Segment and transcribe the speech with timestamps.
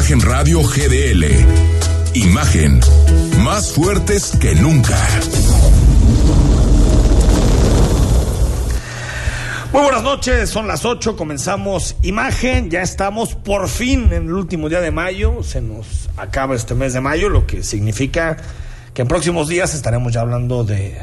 [0.00, 1.26] Imagen Radio GDL.
[2.14, 2.80] Imagen.
[3.40, 4.96] Más fuertes que nunca.
[9.74, 14.70] Muy buenas noches, son las 8, comenzamos Imagen, ya estamos por fin en el último
[14.70, 18.38] día de mayo, se nos acaba este mes de mayo, lo que significa
[18.94, 20.96] que en próximos días estaremos ya hablando de,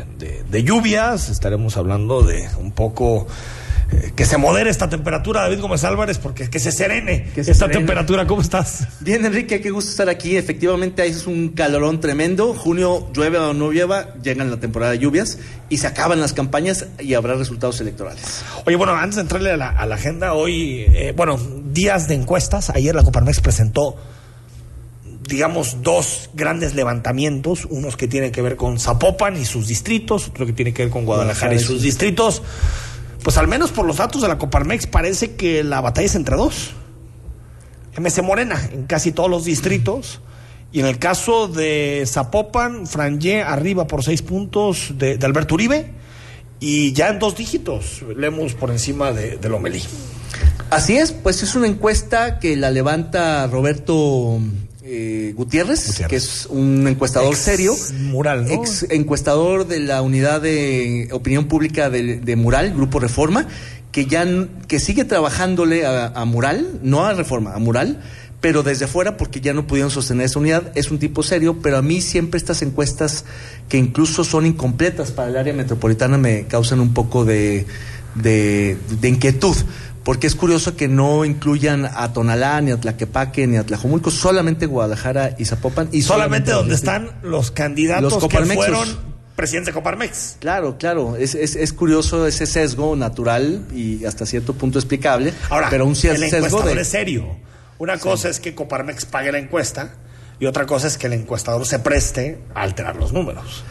[0.50, 3.28] de, lluvias, estaremos hablando de un poco
[4.16, 7.66] que se modere esta temperatura, David Gómez Álvarez, porque que se serene Que se esta
[7.66, 7.80] serene.
[7.86, 8.28] temperatura.
[8.28, 8.88] ¿Cómo estás?
[9.00, 10.36] Bien, Enrique, qué gusto estar aquí.
[10.38, 12.54] Efectivamente, es un calorón tremendo.
[12.54, 15.40] Junio, llueve o no llueva, llegan la temporada de lluvias
[15.70, 18.42] y se acaban las campañas y habrá resultados electorales.
[18.66, 21.40] Oye, bueno, antes de entrarle a la, a la agenda, hoy, eh, bueno,
[21.72, 22.70] días de encuestas.
[22.72, 23.96] Ayer la Coparmex presentó,
[25.28, 27.66] digamos, dos grandes levantamientos.
[27.70, 30.92] Unos que tienen que ver con Zapopan y sus distritos, otro que tiene que ver
[30.92, 32.42] con Guadalajara y sus distritos.
[33.24, 36.36] Pues al menos por los datos de la Coparmex parece que la batalla es entre
[36.36, 36.72] dos.
[37.98, 40.22] MC Morena en casi todos los distritos.
[40.72, 45.92] Y en el caso de Zapopan, Frangé arriba por seis puntos de, Alberto Uribe.
[46.60, 49.82] Y ya en dos dígitos, Lemus por encima de, de Lomelí.
[50.70, 54.40] Así es, pues es una encuesta que la levanta Roberto
[54.90, 56.10] eh, Gutiérrez, Gutiérrez.
[56.10, 57.76] que es un encuestador Ex serio.
[58.00, 58.52] Mural, ¿no?
[58.52, 63.48] Ex encuestador de la unidad de opinión pública de, de Mural, Grupo Reforma,
[63.92, 64.26] que ya
[64.68, 68.02] que sigue trabajándole a, a Mural, no a Reforma, a Mural,
[68.40, 70.72] pero desde fuera porque ya no pudieron sostener esa unidad.
[70.76, 73.26] Es un tipo serio, pero a mí siempre estas encuestas
[73.68, 77.66] que incluso son incompletas para el área metropolitana me causan un poco de,
[78.16, 79.56] de, de inquietud.
[80.08, 84.66] Porque es curioso que no incluyan a Tonalá, ni a Tlaquepaque, ni a Tlajomulco, solamente
[84.66, 85.90] Guadalajara y Zapopan.
[85.92, 88.88] Y Solamente donde están los candidatos Los que fueron
[89.36, 90.38] presidentes de Coparmex.
[90.40, 95.70] Claro, claro, es, es, es curioso ese sesgo natural y hasta cierto punto explicable, Ahora,
[95.70, 96.82] pero un el encuestador de...
[96.82, 97.26] es serio.
[97.78, 99.94] Una cosa es que Coparmex pague la encuesta
[100.40, 103.62] y otra cosa es que el encuestador se preste a alterar los números.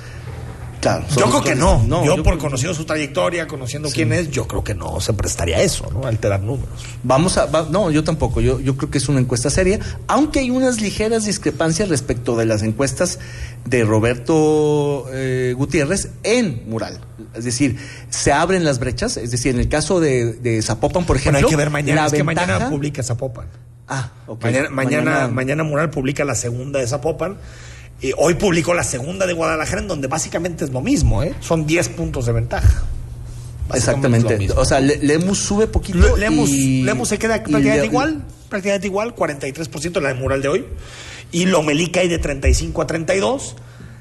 [0.87, 2.05] Claro, Yo creo que son- no.
[2.05, 5.63] yo, por conociendo su trayectoria, conociendo quién es, yo creo que no se prestaría a
[5.63, 6.07] eso, ¿no?
[6.07, 6.69] Alterar números.
[7.03, 10.39] Vamos a, va- no, yo tampoco, yo, yo creo que es una encuesta seria, aunque
[10.39, 13.19] hay unas ligeras discrepancias respecto de las encuestas
[13.65, 17.01] de Roberto eh, Gutiérrez en Mural.
[17.35, 17.77] Es decir,
[18.11, 21.49] se abren las brechas, es decir, en el caso de, de Zapopan, por Bueno, ejemplo...
[21.49, 22.03] hay que ver mañana.
[22.03, 23.47] la Es que mañana publica Zapopan.
[23.89, 24.43] Ah, ok.
[24.45, 27.39] Mañana, mañana, mañana Mural publica la segunda de Zapopan.
[28.01, 31.35] Y hoy publicó la segunda de Guadalajara, en donde básicamente es lo mismo, ¿eh?
[31.41, 32.83] Son 10 puntos de ventaja.
[33.75, 34.49] Exactamente.
[34.57, 35.99] O sea, Le- Lemus sube poquito.
[35.99, 40.43] Le- Lemus, y- Lemus se queda prácticamente Le- igual, prácticamente igual, 43% la de Mural
[40.43, 40.65] de hoy.
[41.33, 43.57] Y Lomelí cae de 35 a 32.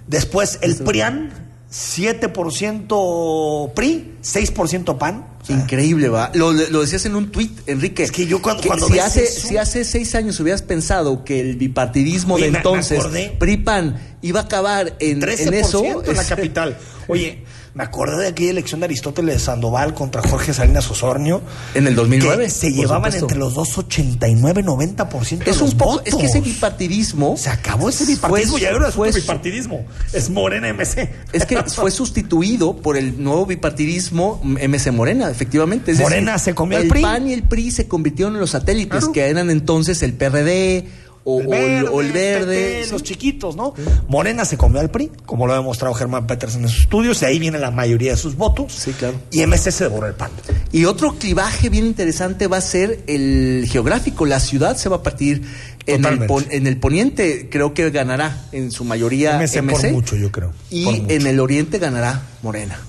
[0.08, 1.32] Después el PRIAN,
[1.76, 5.26] 7% PRI, 6% PAN.
[5.42, 6.32] O sea, Increíble, va.
[6.34, 8.02] Lo, lo decías en un tuit, Enrique.
[8.04, 11.24] Es que yo cuando- cuando si ves hace, eso- si hace seis años hubieras pensado
[11.24, 13.04] que el bipartidismo de entonces.
[13.38, 16.04] PRI-PAN, iba a acabar en, 13% en eso.
[16.04, 16.78] en la es- capital.
[17.08, 17.44] Oye,
[17.76, 21.42] me acordé de aquella elección de Aristóteles Sandoval contra Jorge Salinas Osornio.
[21.74, 22.46] En el 2009.
[22.46, 23.26] Que se llevaban supuesto.
[23.26, 26.02] entre los dos 89, 90% de Es los un votos.
[26.06, 27.36] es que ese bipartidismo.
[27.38, 29.86] Se acabó ese fue- bipartidismo, ya era fue bipartidismo.
[30.14, 31.10] Es Morena MC.
[31.34, 35.92] Es que fue sustituido por el nuevo bipartidismo MC Morena, efectivamente.
[35.92, 37.02] Es Morena decir, se al el PRI.
[37.02, 39.12] PAN y el PRI se convirtieron en los satélites, Claro.
[39.12, 40.86] que eran entonces el PRD
[41.26, 42.58] o El verde, o el verde.
[42.58, 42.92] PT, sí.
[42.92, 43.74] los chiquitos, ¿no?
[44.08, 47.26] Morena se comió al PRI, como lo ha demostrado Germán Peters en sus estudios, y
[47.26, 48.72] ahí viene la mayoría de sus votos.
[48.72, 49.20] Sí, claro.
[49.32, 50.30] Y MC se devoró el PAN.
[50.72, 54.26] Y otro clivaje bien interesante va a ser el geográfico.
[54.26, 55.42] La ciudad se va a partir
[55.88, 59.72] en el, en el poniente, creo que ganará en su mayoría MC MC.
[59.72, 60.54] por mucho, yo creo.
[60.70, 62.80] Y en el oriente ganará Morena.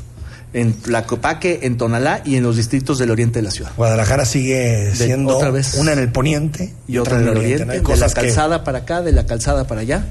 [0.57, 3.73] En Tlacopaque, en Tonalá y en los distritos del oriente de la ciudad.
[3.77, 5.75] Guadalajara sigue siendo otra vez.
[5.75, 7.73] una en el poniente Y otra en el oriente, ¿no?
[7.73, 10.07] Hay de la que- calzada para acá, de la calzada para allá.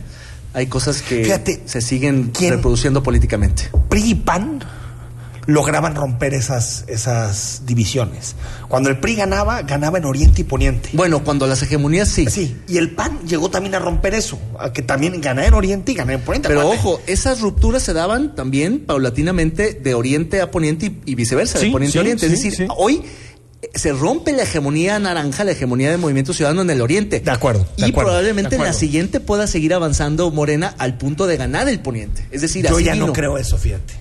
[0.54, 3.64] Hay cosas que Fíjate, se siguen ¿quién- reproduciendo políticamente.
[3.90, 4.60] PRI y PAN
[5.48, 8.36] lograban romper esas, esas divisiones.
[8.68, 10.90] Cuando el PRI ganaba, ganaba en Oriente y Poniente.
[10.94, 12.26] Bueno, cuando las hegemonías sí.
[12.30, 15.92] Sí, y el PAN llegó también a romper eso, a que también gané en Oriente
[15.92, 16.48] y gané en Poniente.
[16.48, 16.88] Pero Acuérdate.
[16.88, 21.68] ojo, esas rupturas se daban también paulatinamente de oriente a poniente y, y viceversa, Sí,
[21.68, 22.28] de poniente sí, a oriente.
[22.28, 22.68] sí, es decir, sí.
[22.78, 23.04] hoy
[23.62, 27.20] eh, se rompe la hegemonía naranja, la hegemonía del movimiento ciudadano en el oriente.
[27.20, 30.98] De acuerdo, de y acuerdo, probablemente de en la siguiente pueda seguir avanzando Morena al
[30.98, 32.26] punto de ganar el poniente.
[32.32, 33.94] Es decir, Yo así ya no creo eso, fíjate.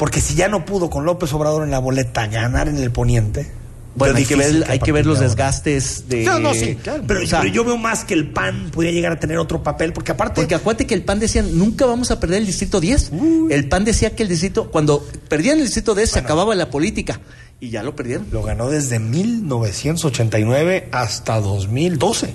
[0.00, 3.52] Porque si ya no pudo con López Obrador en la boleta ganar en el Poniente.
[3.94, 6.24] Bueno, hay que ver, hay que ver los desgastes de.
[6.24, 8.92] No, no, sí, Claro, pero, o sea, pero yo veo más que el PAN podría
[8.92, 10.40] llegar a tener otro papel, porque aparte.
[10.40, 13.12] Porque acuérdate que el PAN decía, nunca vamos a perder el distrito 10.
[13.50, 17.20] El PAN decía que el distrito, cuando perdían el distrito 10, se acababa la política.
[17.60, 18.26] Y ya lo perdieron.
[18.32, 22.34] Lo ganó desde 1989 hasta 2012.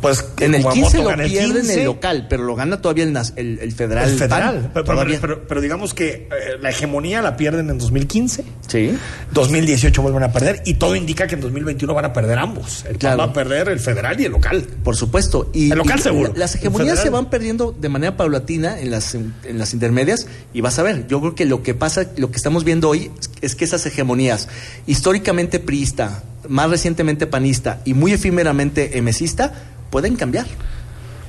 [0.00, 3.58] Pues en el 15 lo pierde en el local, pero lo gana todavía el, el,
[3.58, 4.10] el federal.
[4.10, 4.70] El federal.
[4.74, 8.44] Pero, pero, digamos que eh, la hegemonía la pierden en 2015.
[8.68, 8.96] Sí.
[9.32, 12.84] 2018 vuelven a perder y todo indica que en 2021 van a perder ambos.
[12.84, 14.66] El va a perder el federal y el local.
[14.84, 15.50] Por supuesto.
[15.54, 16.32] Y, el local seguro.
[16.36, 20.78] las hegemonías se van perdiendo de manera paulatina en las, en, las intermedias y vas
[20.78, 23.10] a ver, yo creo que lo que pasa, lo que estamos viendo hoy
[23.40, 24.48] es que esas hegemonías
[24.86, 29.52] históricamente priista, más recientemente panista y muy efímeramente emesista
[29.90, 30.46] pueden cambiar.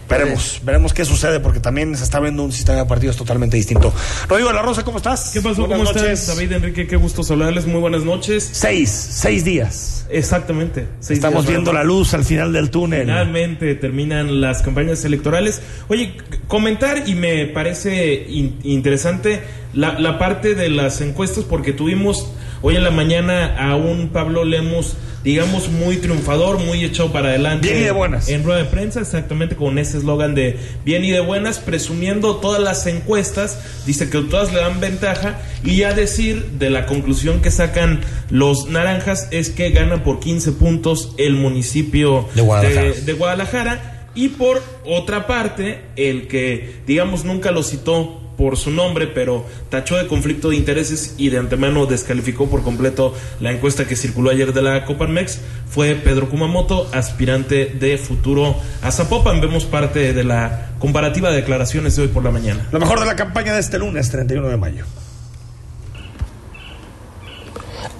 [0.09, 3.93] Veremos, veremos qué sucede porque también se está viendo un sistema de partidos totalmente distinto.
[4.29, 5.31] Rodrigo La Rosa, ¿cómo estás?
[5.33, 5.67] ¿Qué pasó?
[5.67, 6.27] ¿Cómo estás?
[6.27, 7.65] David Enrique, qué gusto saludarles.
[7.65, 8.49] Muy buenas noches.
[8.53, 10.05] Seis, seis días.
[10.09, 10.87] Exactamente.
[11.09, 13.01] Estamos viendo la luz al final del túnel.
[13.01, 15.61] Finalmente terminan las campañas electorales.
[15.89, 16.15] Oye,
[16.47, 18.25] comentar y me parece
[18.63, 19.41] interesante
[19.73, 22.31] la, la parte de las encuestas porque tuvimos
[22.61, 27.67] hoy en la mañana a un Pablo Lemos digamos, muy triunfador, muy echado para adelante.
[27.67, 28.29] Bien y de buenas.
[28.29, 32.61] En rueda de prensa, exactamente con ese eslogan de bien y de buenas, presumiendo todas
[32.61, 37.51] las encuestas, dice que todas le dan ventaja y ya decir de la conclusión que
[37.51, 37.99] sacan
[38.29, 42.91] los naranjas es que gana por 15 puntos el municipio de Guadalajara.
[42.93, 43.93] de Guadalajara.
[44.15, 49.97] Y por otra parte, el que, digamos, nunca lo citó por su nombre, pero tachó
[49.97, 54.53] de conflicto de intereses y de antemano descalificó por completo la encuesta que circuló ayer
[54.53, 55.39] de la Coparmex,
[55.69, 59.41] fue Pedro Kumamoto, aspirante de futuro a Zapopan.
[59.41, 62.67] Vemos parte de la comparativa de declaraciones de hoy por la mañana.
[62.71, 64.85] Lo mejor de la campaña de este lunes, 31 de mayo.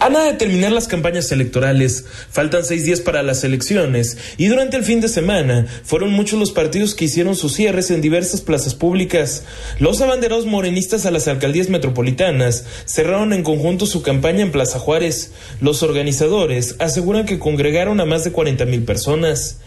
[0.07, 4.77] A nada de terminar las campañas electorales, faltan seis días para las elecciones y durante
[4.77, 8.73] el fin de semana fueron muchos los partidos que hicieron sus cierres en diversas plazas
[8.73, 9.43] públicas.
[9.79, 15.33] Los abanderados morenistas a las alcaldías metropolitanas cerraron en conjunto su campaña en Plaza Juárez.
[15.59, 19.57] Los organizadores aseguran que congregaron a más de 40 mil personas.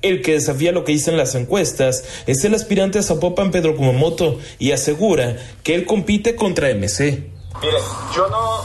[0.00, 4.38] El que desafía lo que dicen las encuestas es el aspirante a Zapopan Pedro Kumamoto
[4.58, 7.39] y asegura que él compite contra MC.
[7.62, 7.78] Mire,
[8.14, 8.64] yo no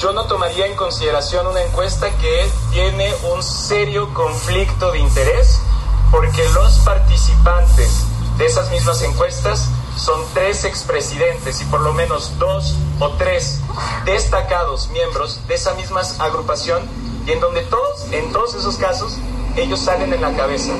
[0.00, 5.60] yo no tomaría en consideración una encuesta que tiene un serio conflicto de interés
[6.10, 8.06] porque los participantes
[8.38, 13.60] de esas mismas encuestas son tres expresidentes y por lo menos dos o tres
[14.06, 16.88] destacados miembros de esa misma agrupación
[17.26, 19.18] y en donde todos, en todos esos casos,
[19.56, 20.72] ellos salen en la cabeza.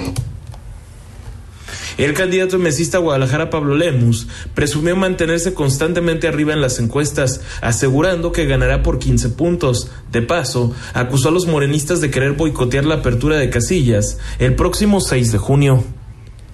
[2.01, 8.47] El candidato mesista Guadalajara Pablo Lemus presumió mantenerse constantemente arriba en las encuestas, asegurando que
[8.47, 9.91] ganará por 15 puntos.
[10.11, 15.03] De paso, acusó a los morenistas de querer boicotear la apertura de casillas el próximo
[15.03, 15.85] 6 de junio.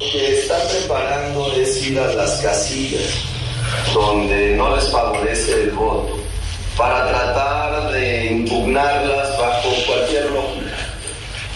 [0.01, 3.15] Que están preparando es ir a las casillas
[3.95, 6.19] donde no les favorece el voto
[6.77, 9.36] para tratar de impugnarlas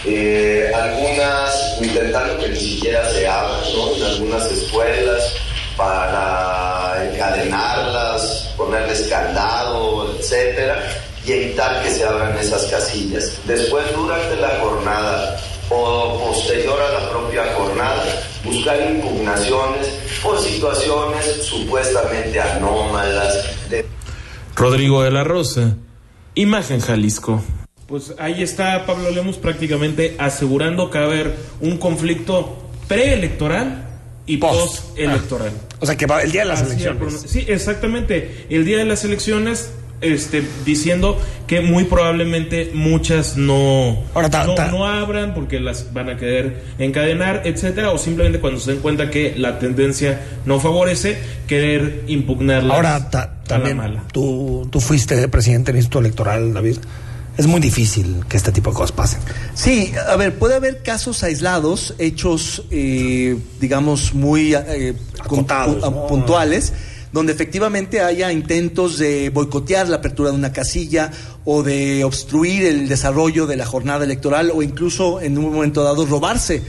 [0.05, 3.95] eh, algunas intentando que ni siquiera se abran, ¿no?
[3.95, 5.33] En algunas escuelas
[5.77, 10.81] para encadenarlas, ponerles candado, etcétera,
[11.25, 13.33] y evitar que se abran esas casillas.
[13.45, 15.39] Después, durante la jornada
[15.69, 18.03] o posterior a la propia jornada,
[18.43, 19.87] buscar impugnaciones
[20.21, 23.69] por situaciones supuestamente anómalas.
[23.69, 23.85] De...
[24.55, 25.77] Rodrigo de la Rosa,
[26.35, 27.41] Imagen Jalisco.
[27.91, 33.85] Pues ahí está Pablo Lemos prácticamente asegurando que va a haber un conflicto preelectoral
[34.25, 35.51] y postelectoral.
[35.53, 37.25] Ah, o sea, que va el día de las elecciones.
[37.27, 38.45] Sí, exactamente.
[38.49, 45.59] El día de las elecciones este, diciendo que muy probablemente muchas no, no, abran porque
[45.59, 50.21] las van a querer encadenar, etcétera, o simplemente cuando se den cuenta que la tendencia
[50.45, 52.73] no favorece, querer impugnarlas.
[52.73, 53.09] Ahora,
[53.45, 53.81] también,
[54.13, 56.77] Tú, tú fuiste presidente del Instituto Electoral, David
[57.37, 59.19] es muy difícil que este tipo de cosas pasen.
[59.53, 64.93] Sí, a ver, puede haber casos aislados, hechos, eh, digamos, muy eh,
[65.27, 66.73] puntuales,
[67.13, 71.11] donde efectivamente haya intentos de boicotear la apertura de una casilla
[71.43, 76.05] o de obstruir el desarrollo de la jornada electoral o incluso en un momento dado
[76.05, 76.61] robarse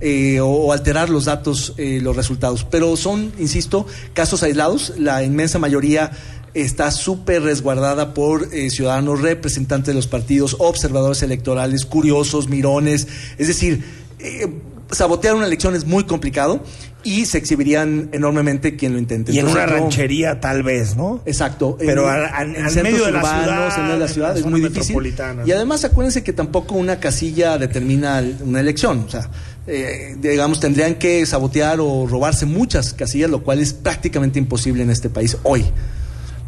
[0.00, 2.64] eh, o, alterar los datos, los resultados.
[2.64, 4.94] Pero son, insisto, casos aislados.
[4.96, 6.12] La inmensa mayoría
[6.54, 13.06] está súper resguardada por eh, ciudadanos representantes de los partidos, observadores electorales, curiosos, mirones.
[13.38, 13.84] Es decir,
[14.18, 14.48] eh,
[14.90, 16.62] sabotear una elección es muy complicado
[17.02, 19.32] y se exhibirían enormemente quien lo intente.
[19.32, 21.22] Y en una ranchería tal vez, ¿no?
[21.24, 21.76] Exacto.
[21.78, 22.52] Pero en,
[22.82, 25.14] medio de la ciudad, en medio de la ciudad es muy difícil.
[25.46, 29.04] Y además acuérdense que tampoco una casilla determina una elección.
[29.06, 29.30] O sea,
[29.66, 34.90] eh, digamos, tendrían que sabotear o robarse muchas casillas, lo cual es prácticamente imposible en
[34.90, 35.64] este país hoy.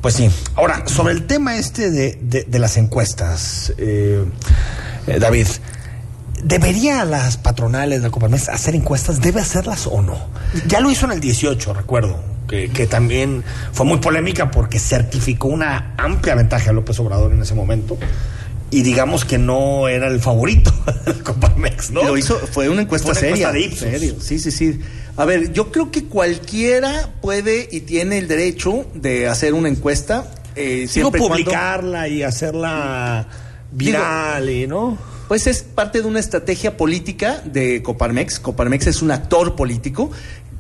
[0.02, 0.28] Pues sí.
[0.56, 4.24] Ahora, sobre el tema este de, de, de las encuestas, eh,
[5.06, 5.46] eh, David,
[6.42, 9.20] ¿debería las patronales de Coparmex hacer encuestas?
[9.20, 10.18] ¿Debe hacerlas o no?
[10.66, 12.18] Ya lo hizo en el 18, recuerdo,
[12.48, 17.40] que, que también fue muy polémica porque certificó una amplia ventaja a López Obrador en
[17.42, 17.96] ese momento.
[18.72, 20.72] Y digamos que no era el favorito
[21.06, 22.02] de Coparmex, ¿no?
[22.04, 23.48] Lo hizo, fue una encuesta Fue una seria.
[23.50, 24.00] encuesta de Ipsos.
[24.00, 24.16] serio.
[24.20, 24.80] Sí, sí, sí.
[25.16, 30.26] A ver, yo creo que cualquiera puede y tiene el derecho de hacer una encuesta.
[30.56, 33.26] Eh, Digo, siempre cuando- publicarla y hacerla
[33.72, 34.96] viral, y, ¿no?
[35.28, 38.38] Pues es parte de una estrategia política de Coparmex.
[38.40, 40.10] Coparmex es un actor político,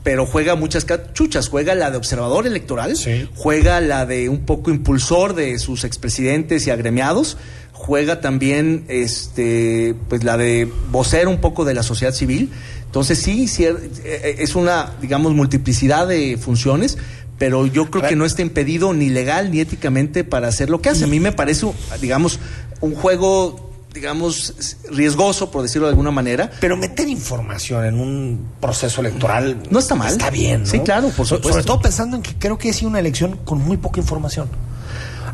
[0.02, 1.48] pero juega muchas cachuchas.
[1.48, 3.28] Juega la de observador electoral, Sí.
[3.34, 7.36] juega la de un poco impulsor de sus expresidentes y agremiados,
[7.72, 12.50] juega también este, pues la de vocero un poco de la sociedad civil.
[12.86, 16.98] Entonces sí, cier- eh, es una, digamos, multiplicidad de funciones.
[17.38, 20.90] Pero yo creo que no está impedido ni legal ni éticamente para hacer lo que
[20.90, 21.04] hace.
[21.04, 21.66] A mí me parece,
[22.00, 22.38] digamos,
[22.80, 24.54] un juego digamos,
[24.90, 26.50] riesgoso, por decirlo de alguna manera.
[26.60, 30.12] Pero meter información en un proceso electoral No está mal.
[30.12, 30.60] Está bien.
[30.60, 30.66] ¿no?
[30.66, 31.48] Sí, claro, por supuesto.
[31.50, 34.48] Sobre todo pensando en que creo que ha sido una elección con muy poca información.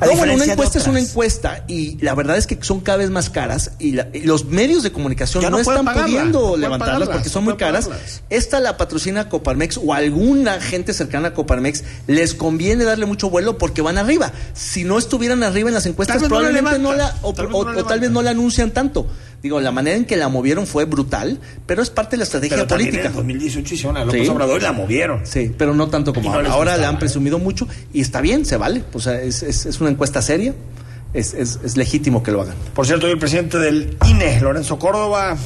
[0.01, 2.99] A No, bueno, una encuesta es una encuesta y la verdad es que son cada
[2.99, 6.57] vez más caras y, la- y los medios de comunicación no, están pagarla, pudiendo no
[6.57, 7.87] levantarlas pagarlas, porque son muy caras.
[7.87, 8.23] pagarlas.
[8.31, 11.83] Esta la patrocina Coparmex o alguna gente cercana a Coparmex.
[12.07, 14.33] Les conviene darle mucho vuelo porque van arriba.
[14.55, 17.73] Si no estuvieran arriba en las encuestas, probablemente no la, o, tal vez o- no
[17.73, 18.13] la o tal vez levantan.
[18.15, 19.09] no la anuncian tanto.
[19.43, 22.57] Digo, la manera en que la movieron fue brutal, pero es parte de la estrategia
[22.57, 23.01] Pero política.
[23.03, 24.29] en el 2018 hicieron a López Sí.
[24.29, 25.25] Obrador y la movieron.
[25.25, 26.51] Sí, pero no tanto como no ahora.
[26.51, 26.99] Ahora la han ¿eh?
[26.99, 28.83] presumido mucho y está bien, se vale.
[28.93, 30.55] O sea, es, es- es una encuesta seria,
[31.15, 32.57] es, es- es legítimo que lo hagan.
[32.75, 35.37] Por cierto, hoy el presidente del INE, Lorenzo Córdoba,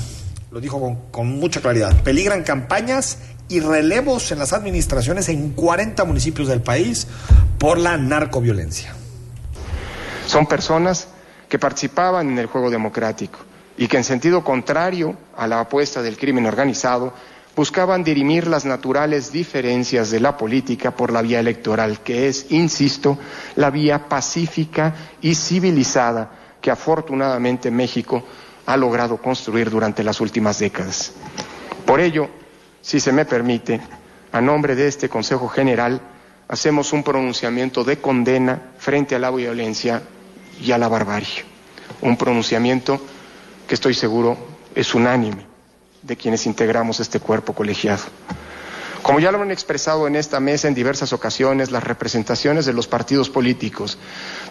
[0.51, 2.03] lo dijo con, con mucha claridad.
[2.03, 3.19] Peligran campañas
[3.51, 7.07] y relevos en las administraciones en 40 municipios del país
[7.59, 8.95] por la narcoviolencia.
[10.27, 11.09] Son personas
[11.51, 13.39] que participaban en el juego democrático
[13.77, 17.13] y que en sentido contrario a la apuesta del crimen organizado
[17.55, 23.19] buscaban dirimir las naturales diferencias de la política por la vía electoral, que es, insisto,
[23.57, 28.25] la vía pacífica y civilizada que afortunadamente México
[28.67, 31.13] ha logrado construir durante las últimas décadas.
[31.85, 32.29] Por ello,
[32.81, 33.81] si se me permite,
[34.31, 36.01] a nombre de este Consejo General,
[36.49, 40.03] hacemos un pronunciamiento de condena frente a la violencia
[40.61, 41.45] y a la barbarie.
[42.01, 43.01] Un pronunciamiento
[43.73, 44.37] que estoy seguro
[44.75, 45.47] es unánime
[46.03, 48.03] de quienes integramos este cuerpo colegiado.
[49.01, 52.87] Como ya lo han expresado en esta mesa en diversas ocasiones las representaciones de los
[52.87, 53.97] partidos políticos,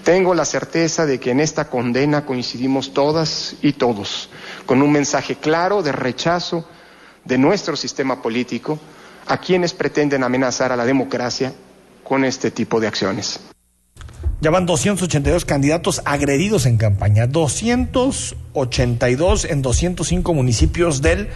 [0.04, 4.28] tengo la certeza de que en esta condena coincidimos todas y todos,
[4.66, 6.68] con un mensaje claro de rechazo
[7.24, 8.80] de nuestro sistema político
[9.28, 11.54] a quienes pretenden amenazar a la democracia
[12.04, 13.40] con este tipo de acciones.
[14.42, 21.30] Ya van 282 candidatos agredidos en campaña, 282 en 205 municipios del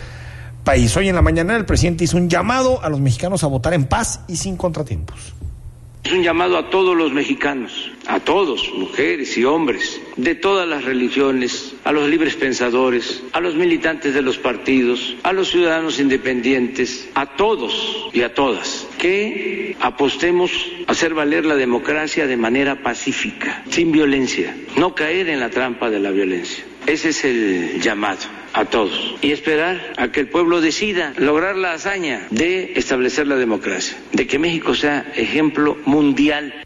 [0.63, 0.98] país.
[0.98, 3.86] Hoy en la mañana el presidente hizo un llamado a los mexicanos a votar en
[3.86, 5.36] paz y sin contratiempos.
[6.06, 10.84] Es un llamado a todos los mexicanos, a todos, mujeres y hombres, de todas las
[10.84, 17.10] religiones, a los libres pensadores, a los militantes de los partidos, a los ciudadanos independientes,
[17.15, 20.50] a todos y a todas, que apostemos
[20.88, 25.92] a hacer valer la democracia de manera pacífica, sin violencia, no caer en la trampa
[25.92, 26.64] de la violencia.
[26.88, 28.22] Ese es el llamado
[28.54, 33.36] a todos y esperar a que el pueblo decida lograr la hazaña de establecer la
[33.36, 36.66] democracia, de que México sea ejemplo mundial.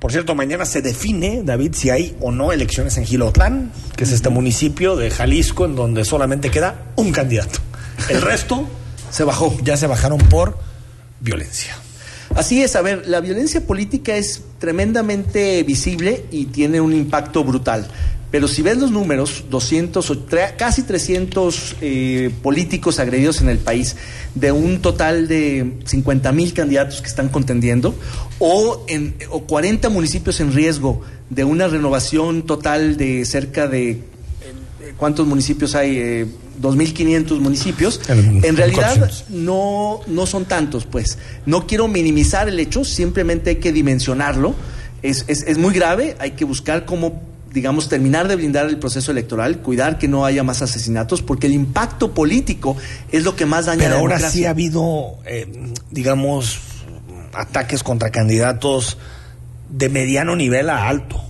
[0.00, 4.10] Por cierto, mañana se define, David, si hay o no elecciones en Gilotlán, que es
[4.10, 7.60] este municipio de Jalisco en donde solamente queda un candidato.
[8.08, 8.68] El resto
[9.14, 9.56] Se bajó.
[9.62, 10.58] ya se bajaron por
[11.20, 11.76] violencia.
[12.34, 17.86] Así es, a ver, la violencia política es tremendamente visible y tiene un impacto brutal.
[18.32, 23.58] Pero si ves los números, 200, o tre- casi 300 eh, políticos agredidos en el
[23.58, 23.94] país,
[24.34, 27.94] de un total de 50 mil candidatos que están contendiendo,
[28.40, 34.02] o, en, o 40 municipios en riesgo de una renovación total de cerca de
[34.96, 35.98] ¿cuántos municipios hay?
[35.98, 36.26] Eh,
[36.60, 38.00] 2.500 municipios.
[38.08, 39.24] En- En realidad 400.
[39.30, 41.18] no, no son tantos, pues.
[41.46, 44.54] No quiero minimizar el hecho, simplemente hay que dimensionarlo.
[45.02, 47.22] Es, es, es muy grave, hay que buscar cómo,
[47.52, 51.52] digamos, terminar de blindar el proceso electoral, cuidar que no haya más asesinatos, porque el
[51.54, 52.76] impacto político
[53.12, 54.40] es lo que más daña Pero a la ahora democracia.
[54.40, 55.46] sí ha habido, eh,
[55.90, 56.58] digamos,
[57.32, 58.96] ataques contra candidatos
[59.68, 61.20] de mediano nivel a alto.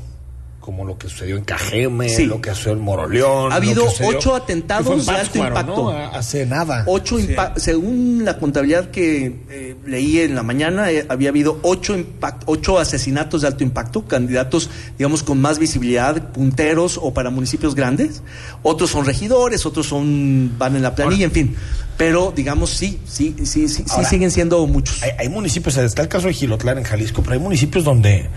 [0.64, 3.52] Como lo que sucedió en Cajeme, lo que sucedió en Moroleón.
[3.52, 5.90] Ha habido ocho atentados de alto impacto.
[5.90, 6.84] Hace nada.
[6.86, 7.18] Ocho
[7.56, 11.94] Según la contabilidad que eh, leí en la mañana, eh, había habido ocho,
[12.46, 18.22] ocho asesinatos de alto impacto, candidatos, digamos, con más visibilidad, punteros o para municipios grandes.
[18.62, 21.56] Otros son regidores, otros son van en la planilla, en fin.
[21.98, 25.02] Pero, digamos, sí, sí, sí, sí, sí siguen siendo muchos.
[25.02, 28.30] Hay, hay municipios, está el caso de Gilotlán en Jalisco, pero hay municipios donde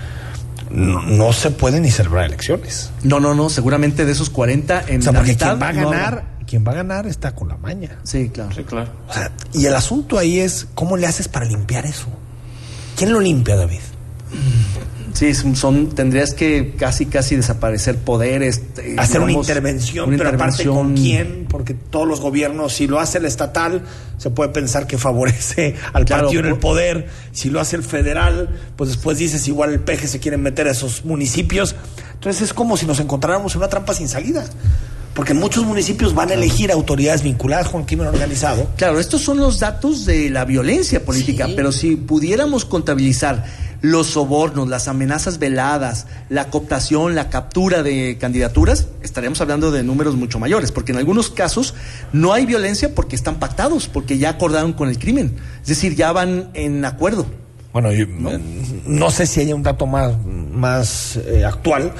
[0.70, 2.92] no, se pueden ni celebrar elecciones.
[3.04, 6.72] No, no, no, seguramente de esos 40 en o quien va a ganar, quien va
[6.72, 8.00] a ganar está con la maña.
[8.04, 8.52] Sí, claro.
[8.56, 8.92] Sí, claro.
[9.54, 12.08] y el asunto ahí es cómo le haces para limpiar eso.
[12.96, 13.80] ¿Quién lo limpia, David?
[15.18, 18.62] Sí, son, tendrías que casi, casi desaparecer poderes.
[18.78, 23.18] Eh, Hacer una intervención, pero aparte con quién, porque todos los gobiernos, si lo hace
[23.18, 23.82] el estatal,
[24.20, 27.08] se puede pensar que favorece al partido en el poder.
[27.32, 30.72] Si lo hace el federal, pues después dices igual el peje se quieren meter a
[30.72, 31.76] esos municipios.
[32.14, 34.46] Entonces es como si nos encontráramos en una trampa sin salida
[35.18, 38.70] porque muchos municipios van a elegir autoridades vinculadas con el crimen organizado.
[38.78, 43.44] Claro, estos son los datos de la violencia política, pero si pudiéramos contabilizar
[43.82, 50.16] los sobornos, las amenazas veladas, la cooptación, la captura de candidaturas, estaríamos hablando de números
[50.16, 51.74] mucho mayores, porque en algunos casos
[52.14, 56.12] no hay violencia porque están pactados, porque ya acordaron con el crimen, es decir, ya
[56.12, 57.26] van en acuerdo.
[57.74, 57.90] Bueno,
[58.88, 59.12] ¿no?
[59.12, 61.94] sé si hay un dato más, más eh, actual,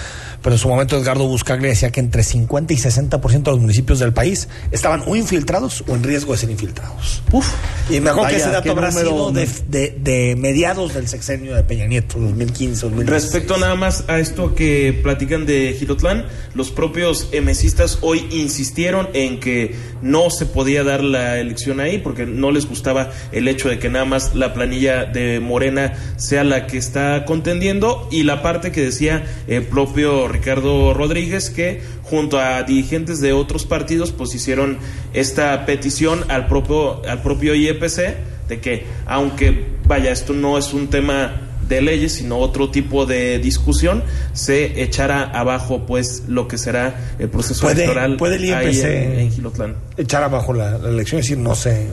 [0.48, 4.00] pero en su momento Edgardo Buscaglia decía que entre 50 y 60% de los municipios
[4.00, 7.22] del país estaban o infiltrados o en riesgo de ser infiltrados.
[7.34, 7.46] Uf.
[7.90, 12.18] Y me acuerdo que ese dato habrá sido de, mediados del sexenio de Peña Nieto,
[12.18, 13.10] 2015, 2016.
[13.10, 19.42] Respecto nada más a esto que platican de Gilotlán, los propios emesistas hoy insistieron en
[19.42, 23.80] que no se podía dar la elección ahí porque no les gustaba el hecho de
[23.80, 28.72] que nada más la planilla de Morena sea la que está contendiendo y la parte
[28.72, 34.78] que decía el propio Ricardo Rodríguez, que junto a dirigentes de otros partidos, pues hicieron
[35.14, 38.16] esta petición al propio, al propio IEPC
[38.48, 43.40] de que, aunque vaya, esto no es un tema de leyes, sino otro tipo de
[43.40, 44.04] discusión,
[44.34, 50.24] se echara abajo pues lo que será el proceso electoral ¿puede el IEPC en, echar
[50.24, 51.88] abajo la, la elección, es decir, no sé,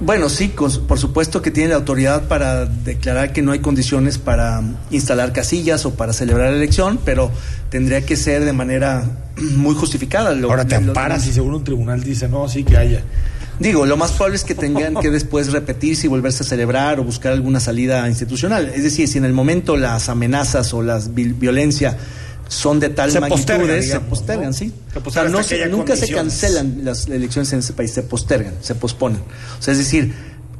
[0.00, 4.62] bueno, sí, por supuesto que tiene la autoridad para declarar que no hay condiciones para
[4.90, 7.30] instalar casillas o para celebrar la elección, pero
[7.68, 9.04] tendría que ser de manera
[9.56, 10.30] muy justificada.
[10.30, 13.02] Ahora te amparas y seguro un tribunal dice, no, sí que haya.
[13.58, 17.04] Digo, lo más probable es que tengan que después repetirse y volverse a celebrar o
[17.04, 18.72] buscar alguna salida institucional.
[18.74, 21.98] Es decir, si en el momento las amenazas o la violencia
[22.50, 24.72] son de tal se magnitud, se postergan, sí.
[25.04, 25.38] o sea, no
[25.70, 29.20] nunca se cancelan las elecciones en ese país, se postergan, se posponen.
[29.58, 30.12] O sea, es decir,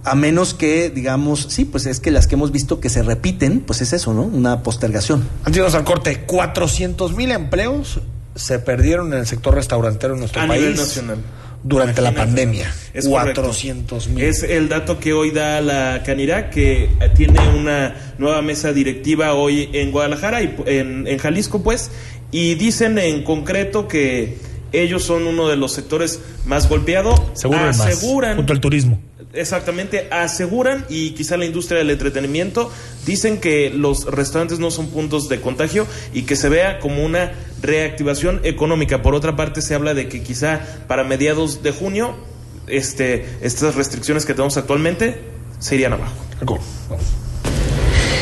[0.04, 3.60] a menos que, digamos, sí, pues es que las que hemos visto que se repiten,
[3.60, 4.22] pues es eso, ¿no?
[4.22, 5.28] Una postergación.
[5.44, 8.00] Antes al corte, 400 mil empleos
[8.36, 10.76] se perdieron en el sector restaurantero en nuestro país.
[10.76, 11.18] nacional
[11.62, 12.72] durante la pandemia.
[12.94, 14.24] Es 400 mil.
[14.24, 19.68] Es el dato que hoy da la Canirac, que tiene una nueva mesa directiva hoy
[19.72, 21.90] en Guadalajara y en, en Jalisco, pues,
[22.30, 24.38] y dicen en concreto que
[24.72, 27.20] ellos son uno de los sectores más golpeados.
[27.34, 29.00] Seguro aseguran, junto al turismo
[29.32, 32.70] Exactamente, aseguran y quizá la industria del entretenimiento
[33.06, 37.32] dicen que los restaurantes no son puntos de contagio y que se vea como una
[37.62, 39.02] reactivación económica.
[39.02, 42.14] Por otra parte, se habla de que quizá para mediados de junio
[42.66, 45.20] este, estas restricciones que tenemos actualmente
[45.58, 46.14] se irían abajo.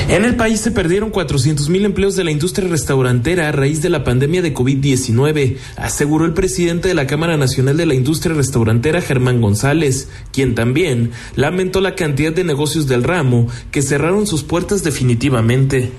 [0.09, 3.90] En el país se perdieron 400 mil empleos de la industria restaurantera a raíz de
[3.90, 9.03] la pandemia de COVID-19, aseguró el presidente de la Cámara Nacional de la Industria Restaurantera,
[9.03, 14.83] Germán González, quien también lamentó la cantidad de negocios del ramo que cerraron sus puertas
[14.83, 15.92] definitivamente.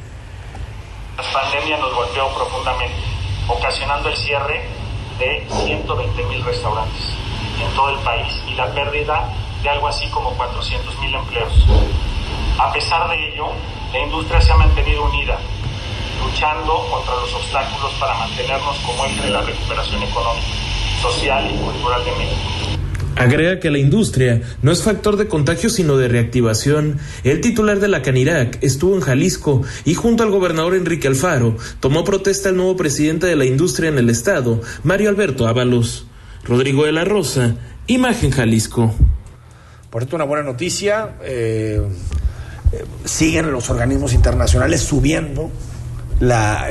[1.15, 1.98] La pandemia nos
[3.81, 4.61] el cierre
[5.17, 7.01] de 120 mil restaurantes
[7.61, 9.29] en todo el país y la pérdida
[9.63, 11.65] de algo así como 400 mil empleos.
[12.57, 13.47] A pesar de ello,
[13.93, 15.37] la industria se ha mantenido unida,
[16.21, 20.47] luchando contra los obstáculos para mantenernos como eje de la recuperación económica,
[21.01, 22.58] social y cultural de México.
[23.19, 26.99] Agrega que la industria no es factor de contagio sino de reactivación.
[27.25, 32.05] El titular de la Canirac estuvo en Jalisco y junto al gobernador Enrique Alfaro tomó
[32.05, 36.05] protesta el nuevo presidente de la industria en el estado, Mario Alberto Ábalos.
[36.45, 38.95] Rodrigo de la Rosa, Imagen Jalisco.
[39.89, 41.17] Por esto una buena noticia.
[41.21, 41.81] Eh,
[43.03, 45.51] siguen los organismos internacionales subiendo
[46.21, 46.69] la,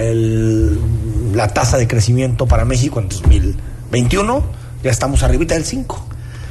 [1.35, 4.45] la tasa de crecimiento para México en 2021.
[4.83, 6.08] Ya estamos arribita del 5.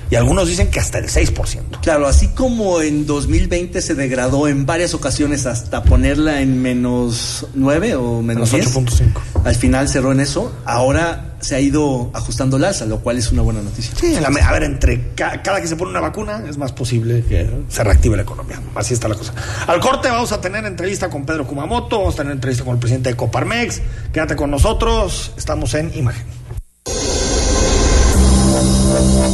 [0.09, 1.81] Y algunos dicen que hasta el 6%.
[1.81, 7.95] Claro, así como en 2020 se degradó en varias ocasiones hasta ponerla en menos 9
[7.95, 9.11] o menos 8.5.
[9.43, 13.31] Al final cerró en eso, ahora se ha ido ajustando el alza, lo cual es
[13.31, 13.93] una buena noticia.
[13.99, 17.83] Sí, a ver, entre cada que se pone una vacuna es más posible que se
[17.83, 18.59] reactive la economía.
[18.75, 19.33] Así está la cosa.
[19.67, 22.79] Al corte vamos a tener entrevista con Pedro Kumamoto, vamos a tener entrevista con el
[22.79, 23.81] presidente de Coparmex.
[24.11, 26.25] Quédate con nosotros, estamos en Imagen.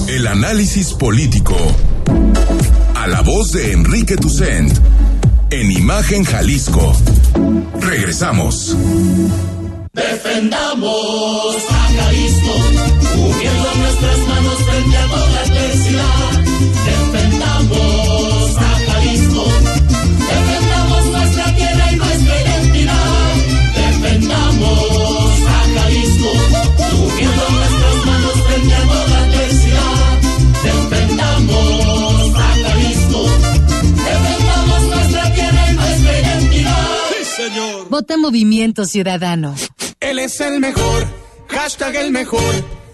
[0.08, 1.56] El análisis político.
[2.96, 4.72] A la voz de Enrique Tucent.
[5.50, 6.94] En Imagen Jalisco.
[7.80, 8.76] Regresamos.
[9.94, 12.56] Defendamos a Jalisco,
[13.16, 17.03] uniendo nuestras manos frente a toda adversidad.
[37.94, 39.54] Vota Movimiento Ciudadano.
[40.00, 41.06] Él es el mejor,
[41.48, 42.42] hashtag el mejor.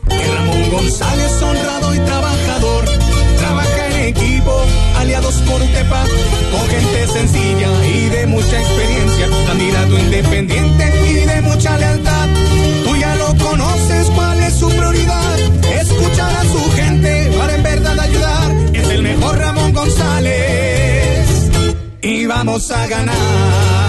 [0.10, 2.84] Ramón González, honrado y trabajador.
[3.38, 4.66] Trabaja en equipo,
[4.98, 6.04] aliados por Tepa,
[6.52, 9.28] con gente sencilla y de mucha experiencia.
[9.48, 12.28] Candidato independiente y de mucha lealtad.
[12.84, 15.40] Tú ya lo conoces, cuál es su prioridad.
[15.80, 18.52] Escuchar a su gente para en verdad ayudar.
[18.74, 21.26] Es el mejor Ramón González.
[22.02, 23.89] Y vamos a ganar.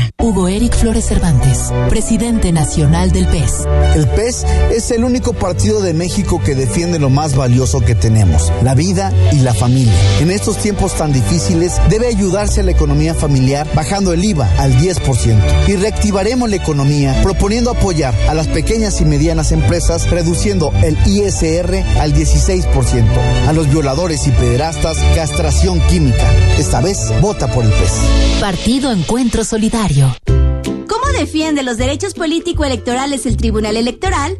[0.19, 3.67] Hugo Eric Flores Cervantes, presidente nacional del PES.
[3.95, 8.51] El PES es el único partido de México que defiende lo más valioso que tenemos,
[8.63, 9.93] la vida y la familia.
[10.19, 14.73] En estos tiempos tan difíciles debe ayudarse a la economía familiar bajando el IVA al
[14.77, 20.97] 10% y reactivaremos la economía proponiendo apoyar a las pequeñas y medianas empresas reduciendo el
[21.05, 23.05] ISR al 16%,
[23.47, 26.31] a los violadores y pederastas castración química.
[26.57, 27.91] Esta vez vota por el PES.
[28.39, 29.90] Partido Encuentro Solidario.
[29.93, 34.37] ¿Cómo defiende los derechos político-electorales el Tribunal Electoral?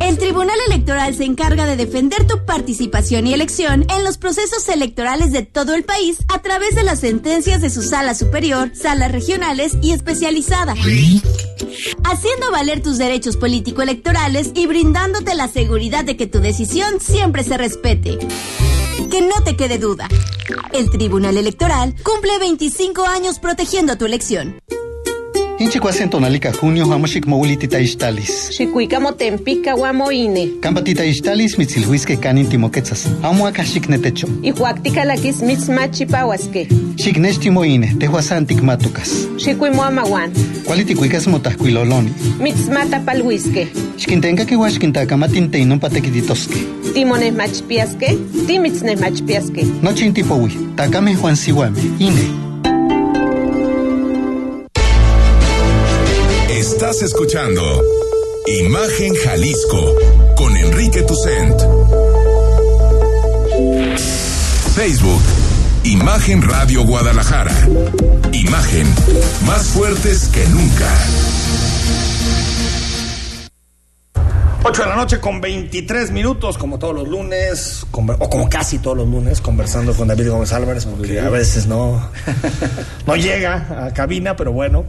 [0.00, 5.30] El Tribunal Electoral se encarga de defender tu participación y elección en los procesos electorales
[5.30, 9.76] de todo el país a través de las sentencias de su sala superior, salas regionales
[9.82, 10.72] y especializada.
[12.04, 17.58] Haciendo valer tus derechos político-electorales y brindándote la seguridad de que tu decisión siempre se
[17.58, 18.18] respete.
[19.14, 20.08] Que no te quede duda.
[20.72, 24.58] El Tribunal Electoral cumple 25 años protegiendo tu elección.
[25.64, 28.50] Inchicuasen tonalica junio hamoshik moulitita istalis.
[28.52, 30.60] Xikuika motempica guamoine.
[30.60, 33.06] Campatita istalis mitzilhuisque canin timoquetzas.
[33.22, 34.28] Amo akashik netecho.
[34.42, 36.68] Ihuactica laquis mitzmachipahuasque.
[36.98, 39.26] Xiknechtimoine, tehuasantic matucas.
[39.38, 40.32] Xikuimoamahuan.
[40.66, 42.12] Cualiticuicas motascuiloloni.
[42.40, 43.66] Mitzmata palhuisque.
[43.96, 46.60] Xquintenca que huaxquintacamatintein patequititosque.
[46.92, 48.18] Timones machpiasque.
[48.46, 49.64] Timitznes machpiasque.
[49.80, 50.52] Noche intipohui.
[50.76, 51.80] Tacame Juan Sihuame.
[51.98, 52.53] Ine.
[56.84, 57.62] Estás escuchando
[58.46, 59.96] Imagen Jalisco
[60.36, 61.58] con Enrique Tucent.
[64.74, 65.22] Facebook,
[65.84, 67.56] Imagen Radio Guadalajara.
[68.32, 68.86] Imagen,
[69.46, 70.94] más fuertes que nunca.
[74.64, 78.98] 8 de la noche con 23 minutos, como todos los lunes, o como casi todos
[78.98, 82.10] los lunes, conversando con David Gómez Álvarez, porque a veces no,
[83.06, 84.84] no llega a cabina, pero bueno.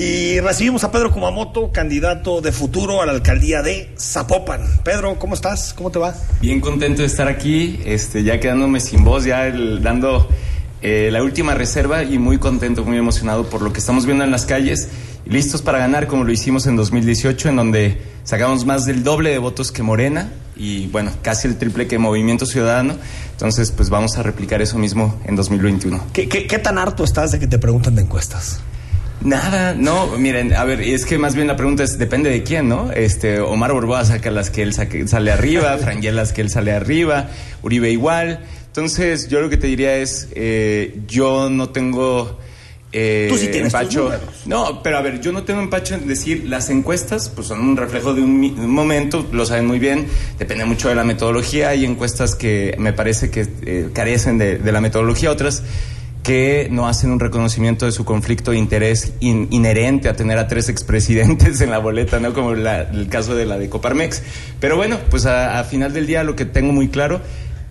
[0.00, 4.62] Y recibimos a Pedro Kumamoto, candidato de futuro a la alcaldía de Zapopan.
[4.82, 5.74] Pedro, ¿cómo estás?
[5.74, 6.14] ¿Cómo te va?
[6.40, 10.26] Bien contento de estar aquí, este, ya quedándome sin voz, ya el, dando
[10.80, 14.30] eh, la última reserva y muy contento, muy emocionado por lo que estamos viendo en
[14.30, 14.88] las calles
[15.26, 19.36] listos para ganar como lo hicimos en 2018, en donde sacamos más del doble de
[19.36, 22.94] votos que Morena y bueno, casi el triple que Movimiento Ciudadano.
[23.32, 26.06] Entonces, pues vamos a replicar eso mismo en 2021.
[26.14, 28.60] ¿Qué, qué, qué tan harto estás de que te pregunten de encuestas?
[29.22, 32.68] Nada, no, miren, a ver, es que más bien la pregunta es, depende de quién,
[32.68, 32.90] ¿no?
[32.90, 37.28] Este, Omar Borboa saca las que él sale arriba, Frangel las que él sale arriba,
[37.62, 38.40] Uribe igual.
[38.66, 42.38] Entonces, yo lo que te diría es, eh, yo no tengo
[42.92, 44.10] eh, Tú sí tienes empacho.
[44.46, 47.76] No, pero a ver, yo no tengo empacho en decir las encuestas, pues son un
[47.76, 50.06] reflejo de un, de un momento, lo saben muy bien,
[50.38, 51.68] depende mucho de la metodología.
[51.68, 55.62] Hay encuestas que me parece que eh, carecen de, de la metodología, otras
[56.22, 60.48] que no hacen un reconocimiento de su conflicto de interés in- inherente a tener a
[60.48, 62.32] tres expresidentes en la boleta, ¿no?
[62.34, 64.22] Como la- el caso de la de Coparmex.
[64.60, 67.20] Pero bueno, pues a, a final del día lo que tengo muy claro,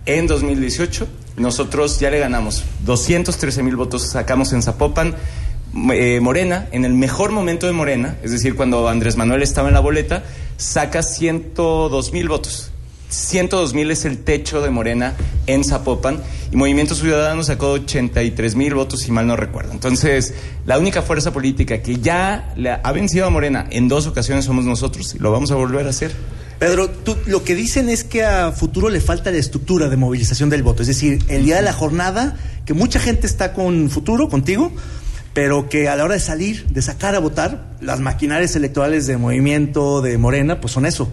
[0.06, 5.14] en 2018 nosotros ya le ganamos 213 mil votos, sacamos en Zapopan.
[5.92, 9.74] eh, Morena, en el mejor momento de Morena, es decir, cuando Andrés Manuel estaba en
[9.74, 10.24] la boleta,
[10.56, 12.72] saca 102 mil votos.
[13.10, 15.14] 102 mil es el techo de Morena
[15.46, 16.20] en Zapopan
[16.52, 19.72] y Movimiento Ciudadano sacó 83 mil votos, si mal no recuerdo.
[19.72, 24.44] Entonces, la única fuerza política que ya le ha vencido a Morena en dos ocasiones
[24.44, 26.12] somos nosotros y lo vamos a volver a hacer.
[26.58, 26.90] Pedro,
[27.26, 30.82] lo que dicen es que a futuro le falta la estructura de movilización del voto.
[30.82, 34.70] Es decir, el día de la jornada, que mucha gente está con futuro, contigo,
[35.32, 39.16] pero que a la hora de salir, de sacar a votar, las maquinarias electorales de
[39.16, 41.10] movimiento de Morena, pues son eso.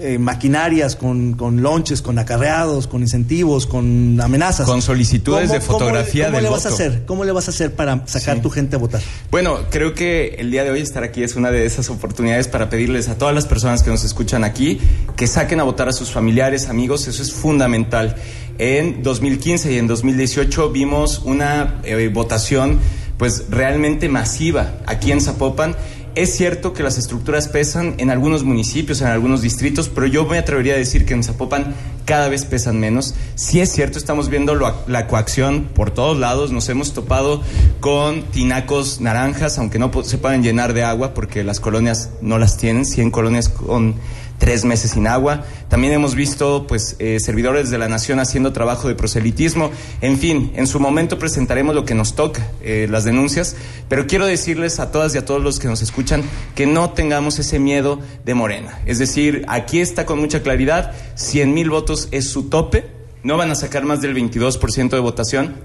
[0.00, 4.66] Eh, maquinarias con, con lonches, con acarreados, con incentivos, con amenazas.
[4.66, 7.02] Con solicitudes de ¿Cómo- cómo fotografía ¿Cómo del le vas a hacer?
[7.06, 8.42] ¿Cómo le vas a hacer para sacar Sí.
[8.42, 9.00] tu gente a votar?
[9.30, 12.68] Bueno, creo que el día de hoy estar aquí es una de esas oportunidades para
[12.70, 14.80] pedirles a todas las personas que nos escuchan aquí
[15.16, 18.16] que saquen a votar a sus familiares, amigos, eso es fundamental.
[18.58, 22.78] En 2015 y en 2018 vimos una eh, votación
[23.16, 25.76] pues realmente masiva aquí en Zapopan.
[26.14, 30.38] Es cierto que las estructuras pesan en algunos municipios, en algunos distritos, pero yo me
[30.38, 31.74] atrevería a decir que en Zapopan
[32.10, 33.14] cada vez pesan menos.
[33.36, 37.40] Sí es cierto, estamos viendo la coacción por todos lados, nos hemos topado
[37.78, 42.56] con tinacos naranjas, aunque no se puedan llenar de agua porque las colonias no las
[42.56, 43.94] tienen, 100 colonias con
[44.40, 45.44] tres meses sin agua.
[45.68, 49.70] También hemos visto pues eh, servidores de la nación haciendo trabajo de proselitismo.
[50.00, 53.54] En fin, en su momento presentaremos lo que nos toca, eh, las denuncias,
[53.88, 56.24] pero quiero decirles a todas y a todos los que nos escuchan
[56.56, 58.80] que no tengamos ese miedo de Morena.
[58.86, 62.86] Es decir, aquí está con mucha claridad, 100 mil votos es su tope,
[63.22, 65.56] no van a sacar más del 22% de votación.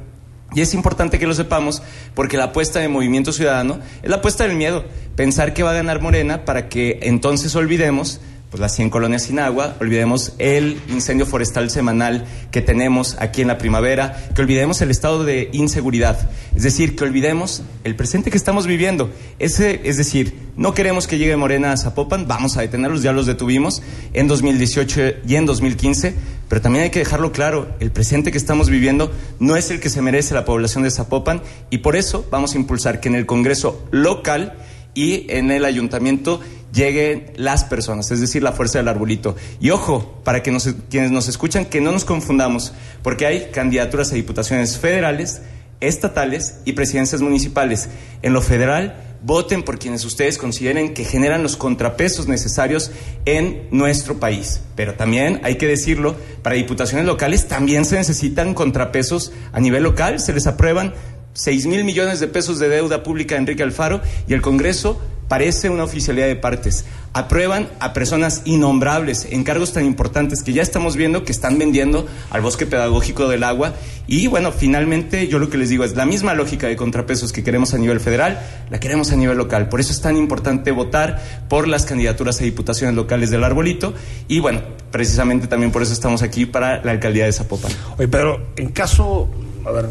[0.53, 1.81] Y es importante que lo sepamos
[2.13, 4.85] porque la apuesta de Movimiento Ciudadano es la apuesta del miedo.
[5.15, 8.21] Pensar que va a ganar Morena para que entonces olvidemos
[8.55, 13.49] pues las 100 colonias sin agua, olvidemos el incendio forestal semanal que tenemos aquí en
[13.49, 18.37] la primavera, que olvidemos el estado de inseguridad, es decir, que olvidemos el presente que
[18.37, 19.11] estamos viviendo.
[19.39, 23.25] Ese, es decir, no queremos que llegue Morena a Zapopan, vamos a detenerlos, ya los
[23.25, 23.81] detuvimos
[24.13, 26.15] en 2018 y en 2015,
[26.47, 29.89] pero también hay que dejarlo claro, el presente que estamos viviendo no es el que
[29.89, 31.41] se merece la población de Zapopan.
[31.71, 34.53] Y por eso vamos a impulsar que en el Congreso local
[34.93, 36.39] y en el ayuntamiento
[36.75, 39.35] lleguen las personas, es decir, la fuerza del arbolito.
[39.59, 44.11] Y ojo, para que nos- quienes nos escuchan, que no nos confundamos, porque hay candidaturas
[44.11, 45.41] a diputaciones federales,
[45.79, 47.89] estatales y presidencias municipales.
[48.21, 52.91] En lo federal, voten por quienes ustedes consideren que generan los contrapesos necesarios
[53.25, 54.61] en nuestro país.
[54.75, 60.19] Pero también hay que decirlo, para diputaciones locales también se necesitan contrapesos a nivel local,
[60.19, 60.93] se les aprueban
[61.33, 65.69] 6 mil millones de pesos de deuda pública a Enrique Alfaro y el Congreso parece
[65.69, 66.85] una oficialidad de partes.
[67.13, 72.05] Aprueban a personas innombrables en cargos tan importantes que ya estamos viendo que están vendiendo
[72.29, 73.73] al bosque pedagógico del agua.
[74.05, 77.43] Y bueno, finalmente yo lo que les digo es la misma lógica de contrapesos que
[77.43, 79.69] queremos a nivel federal, la queremos a nivel local.
[79.69, 83.93] Por eso es tan importante votar por las candidaturas a diputaciones locales del Arbolito.
[84.27, 84.61] Y bueno,
[84.91, 87.71] precisamente también por eso estamos aquí para la alcaldía de Zapopan.
[87.97, 89.29] Oye, Pedro, en caso,
[89.65, 89.85] a ver,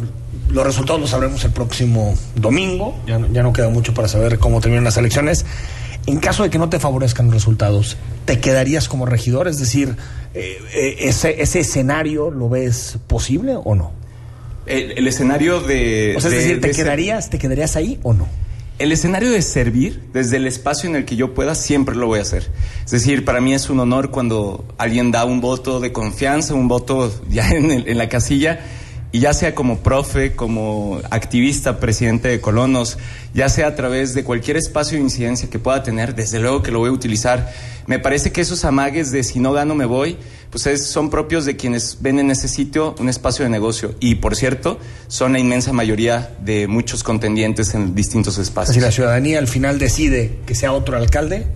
[0.51, 4.39] los resultados los sabremos el próximo domingo, ya no, ya no queda mucho para saber
[4.39, 5.45] cómo terminan las elecciones.
[6.07, 9.49] En caso de que no te favorezcan los resultados, ¿te quedarías como regidor?
[9.49, 9.97] Es decir,
[10.35, 13.93] eh, eh, ese, ¿ese escenario lo ves posible o no?
[14.67, 16.15] El, el escenario de...
[16.17, 18.29] O sea, es de- decir, ¿te de quedarías, ¿te quedarías ahí o no?
[18.79, 22.19] El escenario de servir desde el espacio en el que yo pueda siempre lo voy
[22.19, 22.51] a hacer.
[22.85, 26.67] Es decir, para mí es un honor cuando alguien da un voto de confianza, un
[26.69, 28.61] voto ya en, el- en la casilla,
[29.15, 32.99] y ya sea como profe, como activista, presidente de colonos,
[33.33, 36.73] ya sea a través de cualquier espacio de incidencia que pueda tener, desde luego que
[36.73, 37.53] lo voy a utilizar.
[37.87, 40.17] Me parece que esos amagues de si no gano me voy,
[40.51, 43.95] pues es- son propios de quienes ven en ese sitio un espacio de negocio.
[44.01, 48.75] Y por cierto, son la inmensa mayoría de muchos contendientes en distintos espacios.
[48.75, 51.47] Si la ciudadanía al final decide que sea otro alcalde,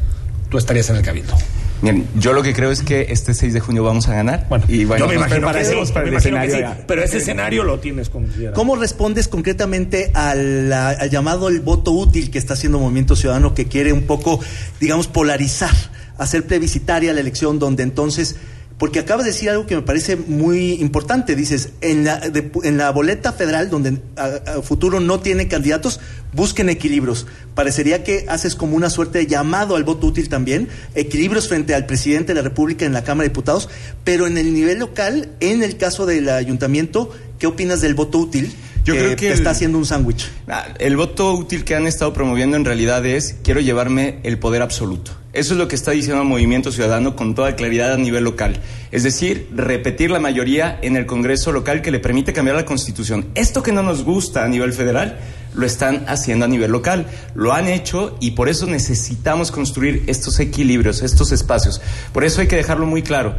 [0.49, 1.35] tú estarías en el cabildo.
[1.81, 4.47] Bien, yo lo que creo es que este 6 de junio vamos a ganar.
[4.49, 6.83] Bueno, y bueno, yo me imagino que prepararemos sí, para me el imagino que sí,
[6.87, 8.55] pero ese escenario lo tienes considerado.
[8.55, 13.67] ¿Cómo respondes concretamente al, al llamado el voto útil que está haciendo Movimiento Ciudadano que
[13.67, 14.41] quiere un poco,
[14.81, 15.75] digamos, polarizar,
[16.19, 18.37] hacer plebiscitaria la elección donde entonces
[18.79, 21.35] porque acabas de decir algo que me parece muy importante.
[21.35, 25.99] Dices, en la, de- en la boleta federal, donde a, a futuro no tiene candidatos,
[26.33, 27.27] busquen equilibrios.
[27.55, 31.87] Parecería que haces como una suerte de llamado al voto útil también, equilibrios frente al
[31.87, 33.69] presidente de la República en la Cámara de Diputados,
[34.05, 37.11] pero en el nivel local, en el caso del ayuntamiento,
[37.41, 38.55] ¿qué opinas del voto útil?
[38.85, 40.29] Yo creo que está el- haciendo un sándwich.
[40.49, 44.63] Ah, El voto útil que han estado promoviendo en realidad es quiero llevarme el poder
[44.63, 45.13] absoluto.
[45.35, 48.57] Eso es lo que está diciendo el Movimiento Ciudadano con toda claridad a nivel local.
[48.91, 53.27] Es decir, repetir la mayoría en el Congreso local que le permite cambiar la Constitución.
[53.35, 55.19] Esto que no nos gusta a nivel federal,
[55.55, 57.07] lo están haciendo a nivel local.
[57.35, 61.81] Lo han hecho y por eso necesitamos construir estos equilibrios, estos espacios.
[62.13, 63.35] Por eso hay que dejarlo muy claro.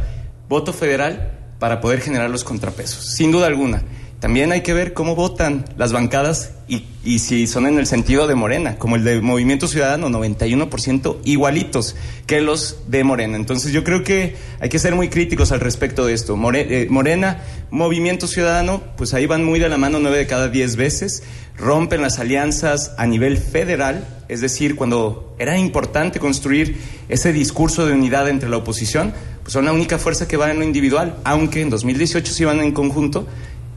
[0.48, 3.82] Voto federal para poder generar los contrapesos, sin duda alguna.
[4.20, 8.26] También hay que ver cómo votan las bancadas y, y si son en el sentido
[8.26, 13.36] de Morena, como el de Movimiento Ciudadano, 91% igualitos que los de Morena.
[13.36, 16.36] Entonces yo creo que hay que ser muy críticos al respecto de esto.
[16.36, 20.48] More- eh, Morena, Movimiento Ciudadano, pues ahí van muy de la mano nueve de cada
[20.48, 21.22] diez veces,
[21.56, 26.76] rompen las alianzas a nivel federal, es decir, cuando era importante construir
[27.08, 30.58] ese discurso de unidad entre la oposición, pues son la única fuerza que va en
[30.58, 33.26] lo individual, aunque en 2018 sí van en conjunto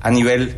[0.04, 0.56] a nivel,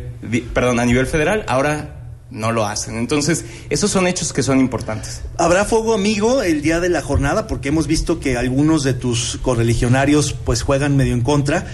[0.52, 1.96] perdón, a nivel federal, ahora
[2.30, 2.96] no lo hacen.
[2.96, 5.22] Entonces, esos son hechos que son importantes.
[5.38, 7.46] ¿Habrá fuego amigo el día de la jornada?
[7.46, 11.66] Porque hemos visto que algunos de tus correligionarios pues juegan medio en contra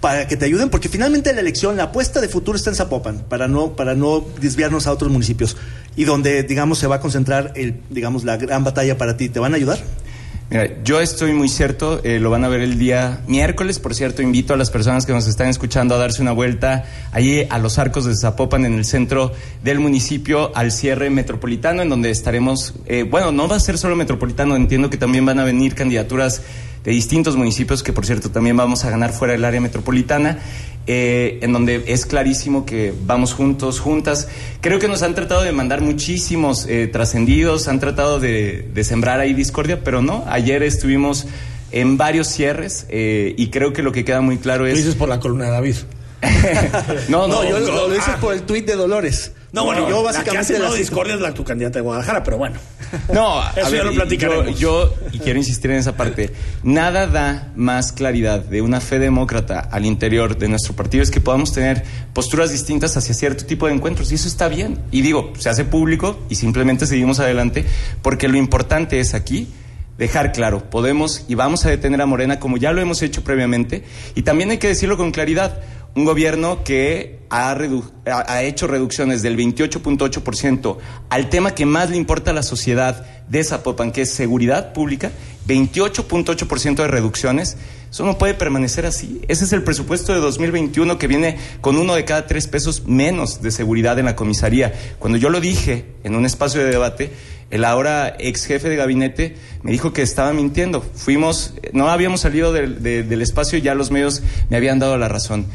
[0.00, 3.24] para que te ayuden, porque finalmente la elección, la apuesta de futuro está en Zapopan,
[3.28, 5.56] para no, para no desviarnos a otros municipios,
[5.96, 9.28] y donde, digamos, se va a concentrar, el, digamos, la gran batalla para ti.
[9.28, 9.78] ¿Te van a ayudar?
[10.48, 14.22] Mira, yo estoy muy cierto, eh, lo van a ver el día miércoles, por cierto,
[14.22, 17.80] invito a las personas que nos están escuchando a darse una vuelta allí a los
[17.80, 19.32] arcos de Zapopan en el centro
[19.64, 23.96] del municipio al cierre metropolitano, en donde estaremos, eh, bueno, no va a ser solo
[23.96, 26.42] metropolitano, entiendo que también van a venir candidaturas
[26.84, 30.38] de distintos municipios, que por cierto también vamos a ganar fuera del área metropolitana,
[30.86, 34.28] eh, en donde es clarísimo que vamos juntos, juntas.
[34.60, 39.20] Creo que nos han tratado de mandar muchísimos eh, trascendidos, han tratado de, de sembrar
[39.20, 40.24] ahí discordia, pero no.
[40.28, 41.26] Ayer estuvimos
[41.72, 44.76] en varios cierres eh, y creo que lo que queda muy claro Lo es...
[44.78, 45.76] dices por la columna de David.
[47.08, 48.18] no, no, yo lo, lo hice ah.
[48.20, 49.32] por el tuit de Dolores.
[49.56, 52.36] No, bueno, yo la que básicamente hace discordia es la tu candidata de Guadalajara, pero
[52.36, 52.56] bueno.
[53.10, 54.58] No, a Eso ya lo platicaremos.
[54.58, 56.30] Yo, yo, y quiero insistir en esa parte,
[56.62, 61.22] nada da más claridad de una fe demócrata al interior de nuestro partido es que
[61.22, 64.78] podamos tener posturas distintas hacia cierto tipo de encuentros y eso está bien.
[64.90, 67.64] Y digo, se hace público y simplemente seguimos adelante
[68.02, 69.48] porque lo importante es aquí
[69.96, 73.84] dejar claro, podemos y vamos a detener a Morena como ya lo hemos hecho previamente
[74.14, 75.60] y también hay que decirlo con claridad.
[75.96, 80.76] Un gobierno que ha, redu- ha- hecho reducciones del 28.8%
[81.08, 85.10] al tema que más le importa a la sociedad de Zapopan, que es seguridad pública,
[85.48, 87.56] 28.8% de reducciones.
[87.90, 89.22] Eso no puede permanecer así.
[89.28, 93.40] Ese es el presupuesto de 2021 que viene con uno de cada tres pesos menos
[93.42, 94.72] de seguridad en la comisaría.
[94.98, 97.10] Cuando yo lo dije en un espacio de debate,
[97.50, 100.82] el ahora ex jefe de gabinete me dijo que estaba mintiendo.
[100.82, 104.98] Fuimos, no habíamos salido del, de- del espacio y ya los medios me habían dado
[104.98, 105.46] la razón.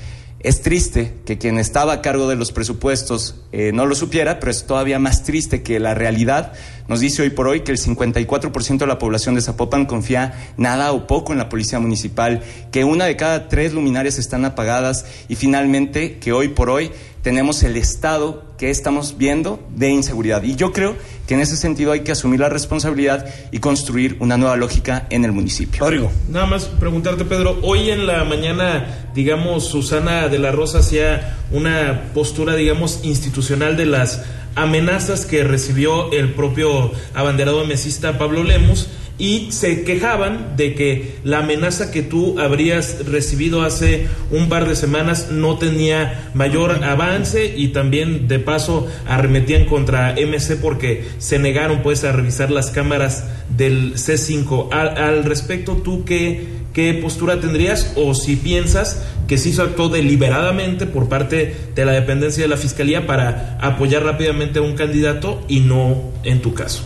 [0.44, 4.52] Es triste que quien estaba a cargo de los presupuestos eh, no lo supiera, pero
[4.52, 6.54] es todavía más triste que la realidad
[6.88, 10.92] nos dice hoy por hoy que el 54% de la población de Zapopan confía nada
[10.92, 12.42] o poco en la policía municipal,
[12.72, 16.92] que una de cada tres luminarias están apagadas y finalmente que hoy por hoy
[17.22, 20.44] tenemos el estado que estamos viendo de inseguridad.
[20.44, 20.96] Y yo creo
[21.28, 25.24] que en ese sentido hay que asumir la responsabilidad y construir una nueva lógica en
[25.24, 25.80] el municipio.
[25.82, 26.12] Rodrigo.
[26.30, 32.12] Nada más preguntarte, Pedro, hoy en la mañana, digamos, Susana de la Rosa hacía una
[32.14, 34.24] postura, digamos, institucional de las
[34.56, 38.88] amenazas que recibió el propio abanderado mesista Pablo Lemus
[39.22, 44.76] y se quejaban de que la amenaza que tú habrías recibido hace un par de
[44.76, 51.84] semanas no tenía mayor avance y también de paso arremetían contra MC porque se negaron
[51.84, 54.70] pues a revisar las cámaras del C5.
[54.72, 59.90] Al, al respecto, ¿tú qué, qué postura tendrías o si piensas que se hizo actuó
[59.90, 65.44] deliberadamente por parte de la dependencia de la Fiscalía para apoyar rápidamente a un candidato
[65.48, 66.84] y no en tu caso?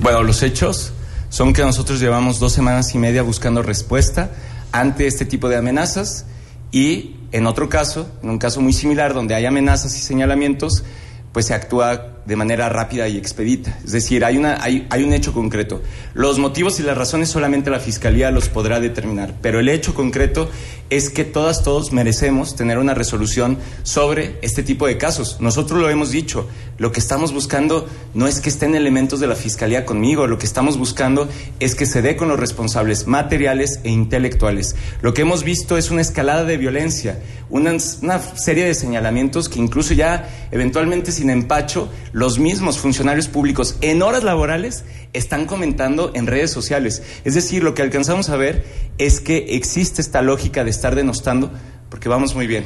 [0.00, 0.92] Bueno, los hechos
[1.28, 4.30] son que nosotros llevamos dos semanas y media buscando respuesta
[4.72, 6.26] ante este tipo de amenazas
[6.70, 10.84] y en otro caso, en un caso muy similar donde hay amenazas y señalamientos,
[11.32, 13.78] pues se actúa de manera rápida y expedita.
[13.84, 15.82] Es decir, hay, una, hay, hay un hecho concreto.
[16.14, 20.48] Los motivos y las razones solamente la Fiscalía los podrá determinar, pero el hecho concreto
[20.90, 25.38] es que todas, todos merecemos tener una resolución sobre este tipo de casos.
[25.40, 29.34] Nosotros lo hemos dicho, lo que estamos buscando no es que estén elementos de la
[29.34, 31.30] Fiscalía conmigo, lo que estamos buscando
[31.60, 34.76] es que se dé con los responsables materiales e intelectuales.
[35.00, 37.18] Lo que hemos visto es una escalada de violencia,
[37.48, 43.76] una, una serie de señalamientos que incluso ya eventualmente sin empacho, los mismos funcionarios públicos
[43.80, 47.02] en horas laborales están comentando en redes sociales.
[47.24, 48.64] Es decir, lo que alcanzamos a ver
[48.98, 51.50] es que existe esta lógica de estar denostando,
[51.88, 52.64] porque vamos muy bien.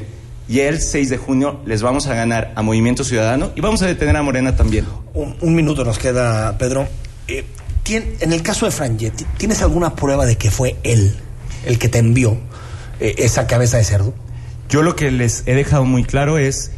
[0.48, 3.86] Y el 6 de junio les vamos a ganar a Movimiento Ciudadano y vamos a
[3.86, 4.84] detener a Morena también.
[5.14, 6.86] Un, un minuto nos queda, Pedro.
[7.26, 7.44] Eh,
[7.84, 11.14] ¿tien- en el caso de Frangetti, ¿tienes alguna prueba de que fue él
[11.64, 12.36] el que te envió
[13.00, 14.14] eh, esa cabeza de cerdo?
[14.68, 16.70] Yo lo que les he dejado muy claro es,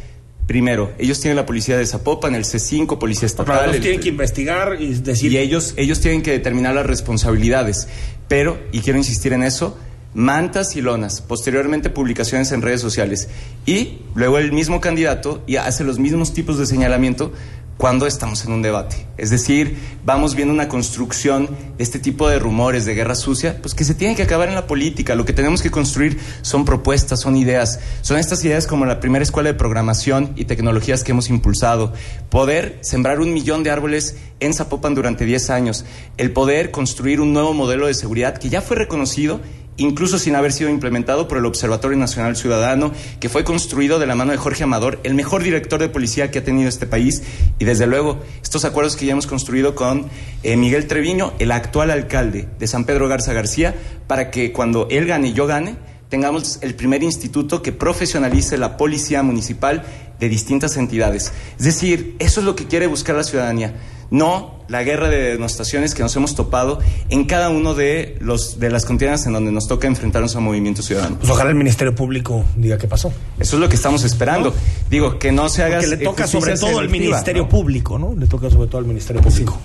[0.49, 3.67] primero, ellos tienen la policía de Zapopan, el C5, policía estatal.
[3.67, 5.31] Los el- tienen que investigar y decir.
[5.31, 7.87] Y ellos, ellos tienen que determinar las responsabilidades.
[8.27, 9.77] Pero, y quiero insistir en eso,
[10.15, 13.29] mantas y lonas, posteriormente publicaciones en redes sociales.
[13.67, 17.31] Y luego el mismo candidato y hace los mismos tipos de señalamiento
[17.79, 19.07] cuando estamos en un debate.
[19.17, 23.73] Es decir, vamos viendo una construcción de este tipo de rumores de guerra sucia, pues
[23.73, 25.15] que se tienen que acabar en la política.
[25.15, 27.79] Lo que tenemos que construir son propuestas, son ideas.
[28.01, 31.93] Son estas ideas como la primera escuela de programación y tecnologías que hemos impulsado.
[32.29, 35.85] Poder sembrar un millón de árboles en Zapopan durante 10 años.
[36.17, 39.39] El poder construir un nuevo modelo de seguridad que ya fue reconocido
[39.79, 44.15] incluso sin haber sido implementado por el Observatorio Nacional Ciudadano, que fue construido de la
[44.15, 47.23] mano de Jorge Amador, el mejor director de policía que ha tenido este país,
[47.57, 50.07] y desde luego estos acuerdos que ya hemos construido con
[50.43, 53.75] eh, Miguel Treviño, el actual alcalde de San Pedro Garza García,
[54.07, 55.77] para que cuando él gane y yo gane,
[56.09, 59.83] tengamos el primer instituto que profesionalice la policía municipal
[60.19, 61.31] de distintas entidades.
[61.57, 63.73] Es decir, eso es lo que quiere buscar la ciudadanía
[64.11, 66.79] no la guerra de denostaciones que nos hemos topado
[67.09, 70.81] en cada uno de los de las contiendas en donde nos toca enfrentarnos a Movimiento
[70.81, 71.17] Ciudadano.
[71.17, 73.11] Pues ojalá el Ministerio Público diga qué pasó.
[73.39, 74.53] Eso es lo que estamos esperando.
[74.89, 77.49] Digo, que no se haga Porque le toca sobre todo al Ministerio ¿no?
[77.49, 78.15] Público, ¿no?
[78.15, 79.57] Le toca sobre todo al Ministerio Público.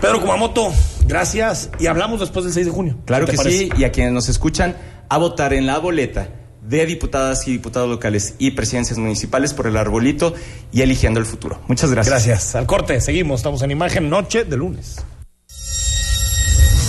[0.00, 0.72] Pedro Kumamoto,
[1.06, 2.96] gracias y hablamos después del 6 de junio.
[3.06, 4.76] Claro ¿Qué que sí, y a quienes nos escuchan,
[5.08, 6.28] a votar en la boleta
[6.68, 10.34] de diputadas y diputados locales y presidencias municipales por el arbolito
[10.72, 11.60] y eligiendo el futuro.
[11.68, 12.10] Muchas gracias.
[12.26, 12.54] Gracias.
[12.54, 13.40] Al corte, seguimos.
[13.40, 14.96] Estamos en imagen noche de lunes.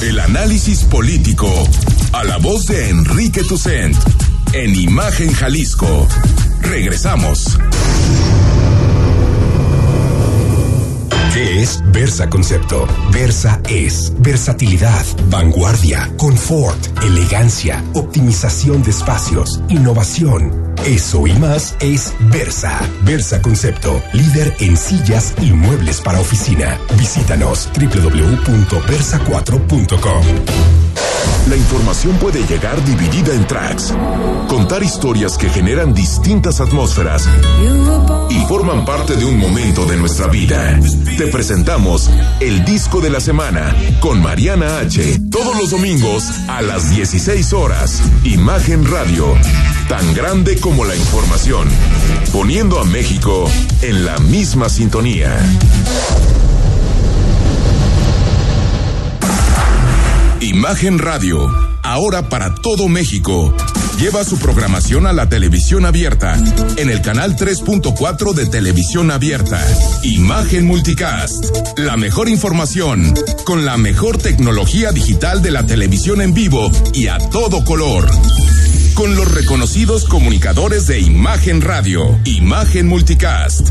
[0.02, 1.50] El análisis político
[2.12, 3.96] a la voz de Enrique Tucent
[4.54, 6.08] en Imagen Jalisco.
[6.62, 7.58] Regresamos.
[11.36, 12.88] ¿Qué es Versa Concepto?
[13.12, 20.75] Versa es versatilidad, vanguardia, confort, elegancia, optimización de espacios, innovación.
[20.86, 22.80] Eso y más es Versa.
[23.04, 26.80] Versa Concepto, líder en sillas y muebles para oficina.
[26.98, 30.26] Visítanos www.versa4.com.
[31.50, 33.94] La información puede llegar dividida en tracks.
[34.48, 37.30] Contar historias que generan distintas atmósferas
[38.32, 40.80] y forman parte de un momento de nuestra vida.
[41.18, 42.10] Te presentamos
[42.40, 45.20] el disco de la semana con Mariana H.
[45.30, 48.02] Todos los domingos a las 16 horas.
[48.24, 49.28] Imagen Radio.
[49.88, 51.68] Tan grande como la información.
[52.32, 53.48] Poniendo a México
[53.84, 55.38] en la misma sintonía.
[60.42, 61.48] Imagen Radio,
[61.84, 63.56] ahora para todo México.
[64.00, 66.36] Lleva su programación a la televisión abierta,
[66.78, 69.62] en el canal 3.4 de televisión abierta.
[70.02, 73.14] Imagen Multicast, la mejor información,
[73.44, 78.10] con la mejor tecnología digital de la televisión en vivo y a todo color.
[78.96, 83.70] Con los reconocidos comunicadores de Imagen Radio, Imagen Multicast.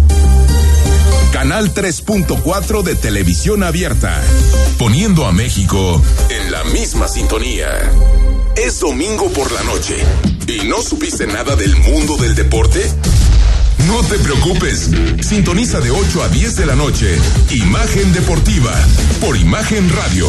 [1.33, 4.21] Canal 3.4 de televisión abierta,
[4.79, 7.71] poniendo a México en la misma sintonía.
[8.55, 9.97] Es domingo por la noche
[10.47, 12.85] y no supiste nada del mundo del deporte.
[13.89, 14.91] No te preocupes,
[15.23, 17.19] sintoniza de 8 a 10 de la noche
[17.51, 18.73] Imagen Deportiva
[19.23, 20.29] por Imagen Radio.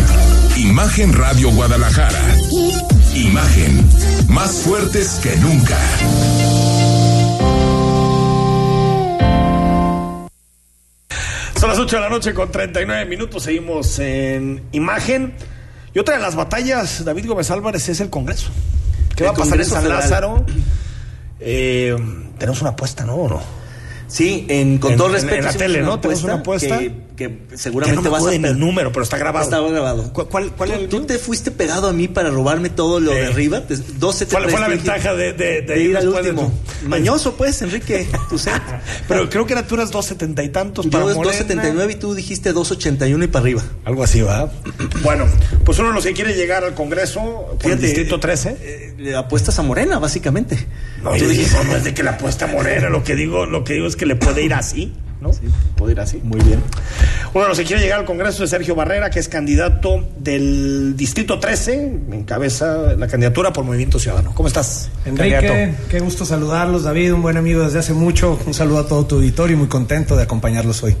[0.81, 2.19] Imagen Radio Guadalajara.
[3.13, 3.87] Imagen,
[4.29, 5.77] más fuertes que nunca.
[11.59, 13.43] Son las 8 de la noche con 39 minutos.
[13.43, 15.33] Seguimos en imagen.
[15.93, 18.49] Y otra de las batallas, David Gómez Álvarez, es el Congreso.
[19.15, 19.99] ¿Qué El va a pasar en Congreso San Federal.
[19.99, 20.45] Lázaro?
[21.39, 21.95] Eh,
[22.39, 23.15] tenemos una apuesta, ¿no?
[23.15, 23.41] ¿O no?
[24.07, 25.35] Sí, en, con En- todo en- respeto.
[25.35, 25.99] en la tele, ¿no?
[25.99, 26.79] Tenemos una apuesta.
[26.79, 29.43] Que, que seguramente no me vas a el número, pero está grabado.
[29.45, 30.11] Estaba grabado.
[30.13, 33.27] ¿Cuál, cuál tú, el tú te fuiste pegado a mí para robarme todo lo de
[33.27, 33.61] arriba.
[33.67, 36.51] Te- 12 te ¿Cuál fue la ventaja de, de- de de ir al último?
[36.81, 38.07] tu- Mañoso, pues, Enrique.
[38.29, 38.51] Tú sé.
[39.07, 41.23] Pero creo que era tú eras 270 y tantos para Yo Morena.
[41.23, 43.63] 279 y tú dijiste 281 y para arriba.
[43.85, 44.51] Algo así, ¿va?
[45.03, 45.25] Bueno,
[45.65, 48.57] pues uno de los que quiere llegar al Congreso, por el Distrito 13.
[48.61, 50.67] Eh, le apuestas a Morena, básicamente.
[51.03, 53.63] No, yo dije, no, no es de que la apuesta morena, lo que digo, lo
[53.63, 55.31] que digo es que le puede ir así, ¿no?
[55.75, 56.19] Puede ir así.
[56.23, 56.61] Muy bien.
[57.33, 60.95] Uno de los que quiere llegar al Congreso es Sergio Barrera, que es candidato del
[60.97, 64.33] Distrito 13, encabeza la candidatura por Movimiento Ciudadano.
[64.33, 64.89] ¿Cómo estás?
[65.05, 65.77] Enrique, candidato?
[65.89, 68.39] qué gusto saludarlos, David, un buen amigo desde hace mucho.
[68.45, 70.95] Un saludo a todo tu auditorio y muy contento de acompañarlos hoy.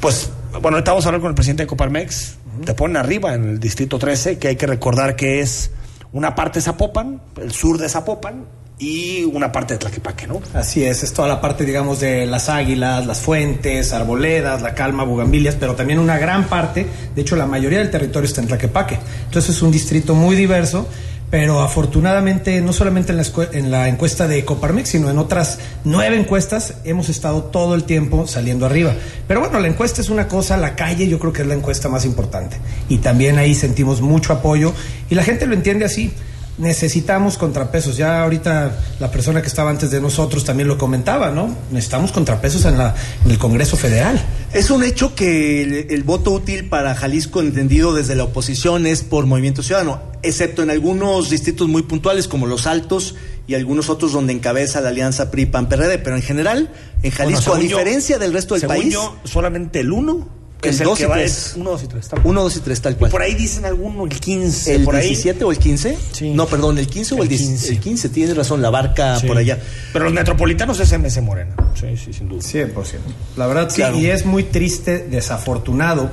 [0.00, 2.36] Pues, bueno, ahorita vamos a hablar con el presidente de Coparmex.
[2.64, 5.72] Te ponen arriba en el Distrito 13, que hay que recordar que es
[6.12, 8.44] una parte de Zapopan, el sur de Zapopan,
[8.80, 10.40] y una parte de Tlaquepaque, ¿no?
[10.54, 15.04] Así es, es toda la parte, digamos, de las águilas, las fuentes, arboledas, la calma,
[15.04, 18.98] bugambilias, pero también una gran parte, de hecho la mayoría del territorio está en Tlaquepaque.
[19.26, 20.88] Entonces es un distrito muy diverso,
[21.30, 26.16] pero afortunadamente no solamente en la, en la encuesta de Coparmex, sino en otras nueve
[26.16, 28.94] encuestas hemos estado todo el tiempo saliendo arriba.
[29.28, 31.90] Pero bueno, la encuesta es una cosa, la calle yo creo que es la encuesta
[31.90, 32.56] más importante.
[32.88, 34.72] Y también ahí sentimos mucho apoyo
[35.10, 36.14] y la gente lo entiende así
[36.60, 37.96] necesitamos contrapesos.
[37.96, 41.56] Ya ahorita la persona que estaba antes de nosotros también lo comentaba, ¿no?
[41.72, 42.94] Necesitamos contrapesos en, la,
[43.24, 44.22] en el Congreso Federal.
[44.52, 49.02] Es un hecho que el, el voto útil para Jalisco, entendido desde la oposición, es
[49.02, 53.14] por Movimiento Ciudadano, excepto en algunos distritos muy puntuales como Los Altos
[53.46, 56.70] y algunos otros donde encabeza la alianza PRI-PAN-PRD, pero en general,
[57.02, 60.28] en Jalisco, Bueno, a yo- diferencia del resto del según país, yo, solamente el 1,
[60.28, 61.46] que El es el dos que y va, tres.
[61.48, 62.08] es 1, 2 y 3.
[62.22, 63.10] 1, 2 y 3, tal cual.
[63.10, 64.74] Por ahí dicen alguno, el 15.
[64.76, 65.08] ¿El por ahí.
[65.08, 65.98] 17 o el 15?
[66.34, 67.68] No, perdón, el 15 o el, El 10 15.
[67.70, 69.26] El 15, tienes razón, la barca Sí.
[69.26, 69.58] por allá.
[69.92, 71.54] Pero los metropolitanos es MC Morena.
[71.78, 72.40] Sí, sí, sin duda.
[72.42, 72.98] 100%.
[73.36, 73.96] La verdad, sí, Claro.
[73.98, 76.10] y es muy triste, desafortunado,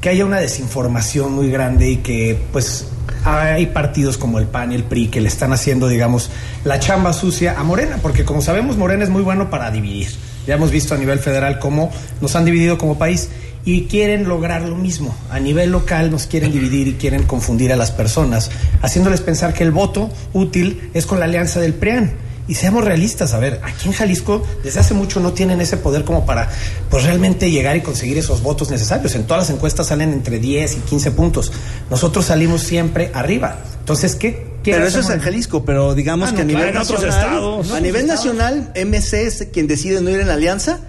[0.00, 2.86] que haya una desinformación muy grande y que, pues,
[3.24, 6.30] hay partidos como el PAN y el PRI que le están haciendo, digamos,
[6.64, 10.08] la chamba sucia a Morena, porque como sabemos, Morena es muy bueno para dividir.
[10.46, 13.28] Ya hemos visto a nivel federal cómo nos han dividido como país
[13.74, 15.14] y quieren lograr lo mismo.
[15.30, 18.50] A nivel local nos quieren dividir y quieren confundir a las personas,
[18.80, 22.12] haciéndoles pensar que el voto útil es con la alianza del PRIAN.
[22.48, 26.04] Y seamos realistas, a ver, aquí en Jalisco desde hace mucho no tienen ese poder
[26.04, 26.48] como para
[26.88, 29.14] pues realmente llegar y conseguir esos votos necesarios.
[29.16, 31.52] En todas las encuestas salen entre 10 y 15 puntos.
[31.90, 33.58] Nosotros salimos siempre arriba.
[33.80, 34.46] Entonces, ¿qué?
[34.62, 36.80] qué Pero eso es en Jalisco, pero digamos Ah, no, que a claro, nivel en
[36.82, 37.70] otros nacional, estados.
[37.72, 40.80] a nivel nacional, MC es quien decide no ir en la alianza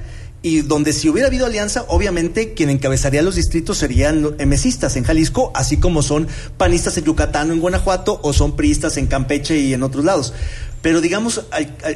[0.42, 5.04] y donde si hubiera habido alianza, obviamente quien encabezaría los distritos serían los MCistas en
[5.04, 6.28] Jalisco, así como son
[6.58, 10.34] panistas en Yucatán o en Guanajuato o son priistas en Campeche y en otros lados.
[10.82, 11.42] Pero digamos,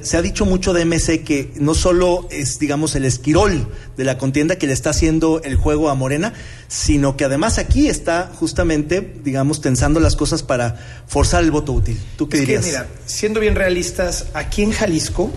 [0.01, 3.65] se ha dicho mucho de MC que no solo es, digamos, el esquirol
[3.95, 6.33] de la contienda que le está haciendo el juego a Morena,
[6.67, 10.75] sino que además aquí está justamente, digamos, tensando las cosas para
[11.07, 11.97] forzar el voto útil.
[12.17, 12.65] ¿Tú qué Es que, dirías?
[12.65, 15.31] mira, siendo bien realistas, aquí en Jalisco,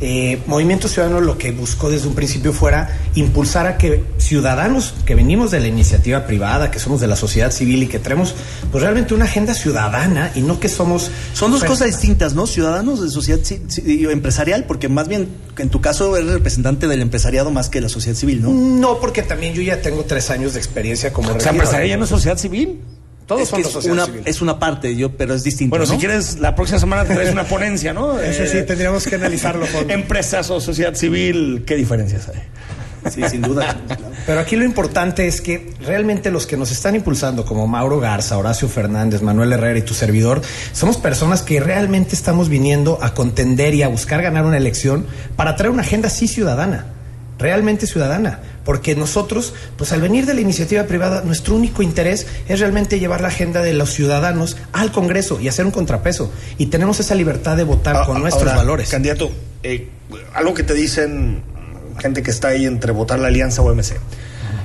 [0.00, 5.14] eh, Movimiento Ciudadano lo que buscó desde un principio fuera impulsar a que ciudadanos que
[5.14, 8.34] venimos de la iniciativa privada, que somos de la sociedad civil y que traemos
[8.70, 11.10] pues realmente una agenda ciudadana y no que somos...
[11.32, 12.46] Son dos pues, cosas distintas, ¿no?
[12.46, 15.28] Ciudadanos de sociedad ci- ci- empresarial, porque más bien
[15.58, 18.50] en tu caso eres representante del empresariado más que de la sociedad civil, ¿no?
[18.52, 21.56] No, porque también yo ya tengo tres años de experiencia como O sea, regidor.
[21.64, 22.80] empezaría no es sociedad civil.
[23.26, 24.22] Todos es que es sociedad una, civil.
[24.24, 25.70] es una parte, yo, pero es distinto.
[25.70, 25.92] Bueno, ¿no?
[25.92, 28.20] si quieres, la próxima semana traes una ponencia, ¿no?
[28.20, 32.40] Eso sí, tendríamos que analizarlo con- Empresas o sociedad civil, ¿qué diferencias hay?
[33.10, 33.76] Sí, sin duda.
[34.26, 38.36] Pero aquí lo importante es que realmente los que nos están impulsando, como Mauro Garza,
[38.36, 43.74] Horacio Fernández, Manuel Herrera y tu servidor, somos personas que realmente estamos viniendo a contender
[43.74, 45.06] y a buscar ganar una elección
[45.36, 46.86] para traer una agenda sí ciudadana,
[47.38, 48.40] realmente ciudadana.
[48.66, 53.20] Porque nosotros, pues al venir de la iniciativa privada, nuestro único interés es realmente llevar
[53.20, 56.32] la agenda de los ciudadanos al Congreso y hacer un contrapeso.
[56.58, 58.90] Y tenemos esa libertad de votar con nuestros Ahora, valores.
[58.90, 59.30] Candidato,
[59.62, 59.88] eh,
[60.34, 61.44] algo que te dicen
[62.00, 63.94] gente que está ahí entre votar la alianza o MC.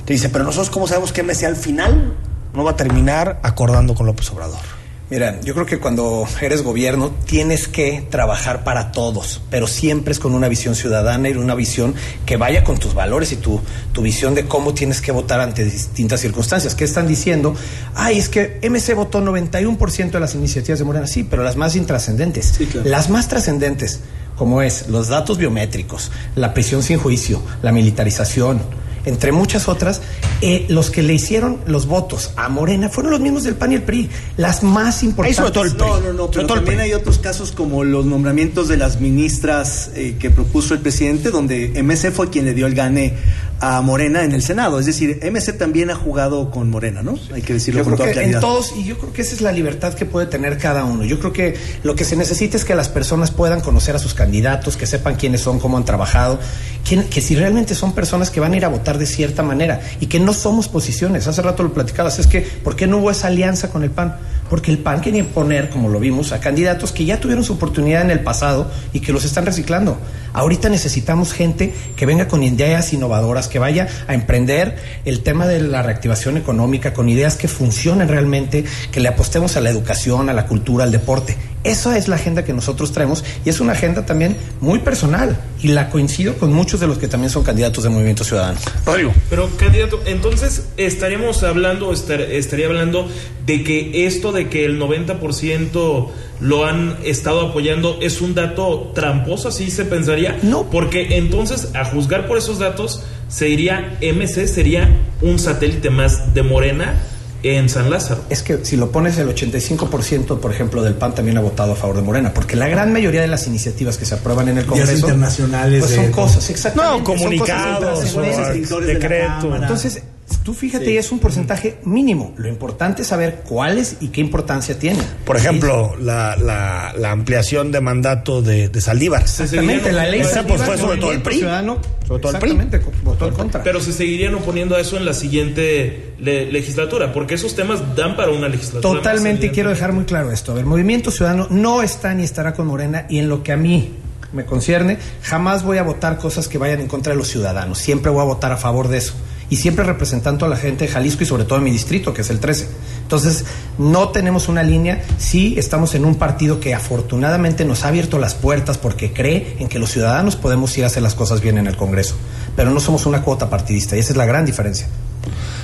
[0.05, 2.15] Te dice, pero nosotros cómo sabemos que MC al final
[2.55, 4.80] no va a terminar acordando con López Obrador.
[5.11, 10.19] Mira, yo creo que cuando eres gobierno tienes que trabajar para todos, pero siempre es
[10.21, 11.93] con una visión ciudadana y una visión
[12.25, 13.59] que vaya con tus valores y tu,
[13.91, 16.75] tu visión de cómo tienes que votar ante distintas circunstancias.
[16.75, 17.53] ¿Qué están diciendo?
[17.93, 21.75] Ay, es que MC votó 91% de las iniciativas de Morena, sí, pero las más
[21.75, 22.57] intrascendentes.
[22.85, 23.99] Las más trascendentes,
[24.37, 28.61] como es los datos biométricos, la prisión sin juicio, la militarización,
[29.05, 30.01] entre muchas otras,
[30.41, 33.75] eh, los que le hicieron los votos a Morena fueron los mismos del PAN y
[33.75, 35.75] el PRI, las más importantes.
[35.77, 40.15] No, no, no, pero también hay otros casos como los nombramientos de las ministras eh,
[40.19, 43.15] que propuso el presidente, donde MC fue quien le dio el gane
[43.63, 44.79] a Morena en el Senado.
[44.79, 47.15] Es decir, MC también ha jugado con Morena, ¿no?
[47.33, 49.35] Hay que decirlo Yo con creo toda que en todos, y yo creo que esa
[49.35, 51.03] es la libertad que puede tener cada uno.
[51.05, 54.13] Yo creo que lo que se necesita es que las personas puedan conocer a sus
[54.15, 56.39] candidatos, que sepan quiénes son, cómo han trabajado,
[56.87, 59.79] quién- que si realmente son personas que van a ir a votar de cierta manera
[59.99, 61.27] y que no somos posiciones.
[61.27, 64.15] Hace rato lo platicabas, es que, ¿por qué no hubo esa alianza con el PAN?
[64.51, 68.01] Porque el PAN quería imponer, como lo vimos, a candidatos que ya tuvieron su oportunidad
[68.03, 69.97] en el pasado y que los están reciclando.
[70.33, 74.75] Ahorita necesitamos gente que venga con ideas innovadoras, que vaya a emprender
[75.05, 79.61] el tema de la reactivación económica con ideas que funcionen realmente, que le apostemos a
[79.61, 81.37] la educación, a la cultura, al deporte.
[81.63, 85.67] Esa es la agenda que nosotros traemos y es una agenda también muy personal y
[85.67, 88.57] la coincido con muchos de los que también son candidatos de Movimiento Ciudadano.
[88.85, 89.13] Rodrigo.
[89.29, 93.07] Pero, candidato, entonces estaríamos hablando, estar- estaría hablando
[93.45, 96.07] de que esto de que el 90%
[96.39, 100.37] lo han estado apoyando es un dato tramposo, así se pensaría.
[100.41, 100.69] No.
[100.69, 104.89] Porque entonces, a juzgar por esos datos, se diría MC sería
[105.21, 106.95] un satélite más de Morena
[107.43, 108.21] en San Lázaro.
[108.29, 111.75] Es que si lo pones el 85%, por ejemplo, del PAN también ha votado a
[111.75, 114.65] favor de Morena, porque la gran mayoría de las iniciativas que se aprueban en el
[114.65, 116.91] Congreso internacionales pues de- son cosas, exactamente.
[116.91, 118.71] No, son cosas comunicados, internacionales.
[118.71, 119.55] o decreto.
[119.55, 120.03] Entonces,
[120.43, 122.33] tú fíjate, es un porcentaje mínimo.
[122.37, 125.05] Lo importante es saber cuáles y qué importancia tienen.
[125.25, 129.21] Por ejemplo, la, la, la ampliación de mandato de, de Saldívar.
[129.21, 131.37] Exactamente, la ley Esa, pues, fue sobre todo el Movimiento PRI.
[131.37, 131.77] Ciudadano,
[132.07, 132.51] Sobre todo el PRI.
[132.51, 133.63] exactamente, votó en contra.
[133.63, 138.15] Pero se seguirían oponiendo a eso en la siguiente le- legislatura, porque esos temas dan
[138.15, 138.81] para una legislatura.
[138.99, 140.51] Totalmente, y quiero dejar muy claro esto.
[140.51, 143.57] A ver, Movimiento Ciudadano no está ni estará con Morena y en lo que a
[143.57, 143.91] mí
[144.33, 147.79] me concierne, jamás voy a votar cosas que vayan en contra de los ciudadanos.
[147.79, 149.13] Siempre voy a votar a favor de eso.
[149.51, 152.21] Y siempre representando a la gente de Jalisco y sobre todo en mi distrito, que
[152.21, 152.67] es el 13.
[153.03, 153.43] Entonces,
[153.77, 155.03] no tenemos una línea.
[155.19, 159.67] Sí, estamos en un partido que afortunadamente nos ha abierto las puertas porque cree en
[159.67, 162.15] que los ciudadanos podemos ir a hacer las cosas bien en el Congreso.
[162.55, 164.87] Pero no somos una cuota partidista y esa es la gran diferencia.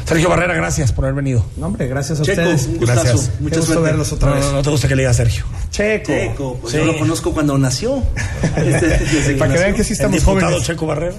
[0.05, 1.45] Sergio Barrera, gracias por haber venido.
[1.57, 2.65] No, hombre, gracias a Checo, ustedes.
[2.67, 3.01] un gustazo.
[3.03, 3.31] Gracias.
[3.39, 3.81] Mucha Qué gusto suerte.
[3.89, 4.45] verlos otra No, vez.
[4.45, 5.45] no, no te gusta que le diga Sergio.
[5.71, 6.05] Checo.
[6.11, 6.77] Checo, pues Sí.
[6.79, 8.03] yo lo conozco cuando nació.
[8.57, 9.59] Este, desde Para que nació.
[9.59, 10.67] vean que sí El estamos diputado jóvenes.
[10.67, 11.15] Checo Barrera.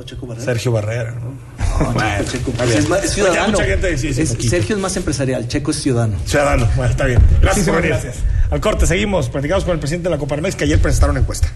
[0.00, 0.44] Diputado Checo Barrera.
[0.44, 1.92] Sergio Barrera, ¿no?
[1.92, 3.52] Bueno, Checo, es, más- es ciudadano.
[3.52, 4.50] Mucha gente sí, sí, Es- poquito.
[4.50, 6.16] Sergio es más empresarial, Checo es ciudadano.
[6.26, 7.20] Ciudadano, bueno, está bien.
[7.40, 7.82] Gracias venir.
[7.90, 8.16] gracias.
[8.50, 9.28] Al corte, seguimos.
[9.28, 11.48] Platicamos con el presidente de la Coparmex que ayer presentaron encuesta.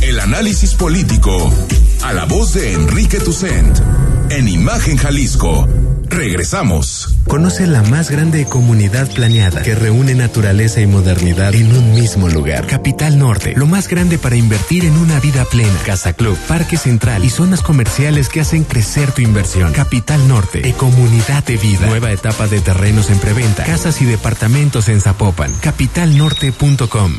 [0.00, 1.52] El análisis político.
[2.02, 3.78] A la voz de Enrique Tucent.
[4.30, 5.66] En Imagen Jalisco.
[6.10, 7.16] Regresamos.
[7.26, 12.66] Conoce la más grande comunidad planeada que reúne naturaleza y modernidad en un mismo lugar.
[12.66, 15.78] Capital Norte, lo más grande para invertir en una vida plena.
[15.84, 19.72] Casa Club, Parque Central y zonas comerciales que hacen crecer tu inversión.
[19.72, 21.86] Capital Norte, de comunidad de vida.
[21.86, 23.64] Nueva etapa de terrenos en preventa.
[23.64, 25.52] Casas y departamentos en Zapopan.
[25.60, 27.18] Capitalnorte.com.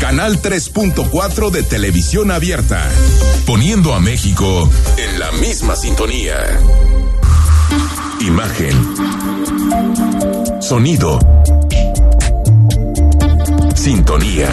[0.00, 2.88] Canal 3.4 de televisión abierta,
[3.46, 6.36] poniendo a México en la misma sintonía.
[8.20, 8.74] Imagen.
[10.60, 11.18] Sonido.
[13.74, 14.48] Sintonía.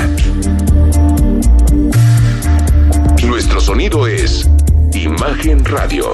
[3.23, 4.47] Nuestro sonido es
[4.93, 6.13] Imagen Radio.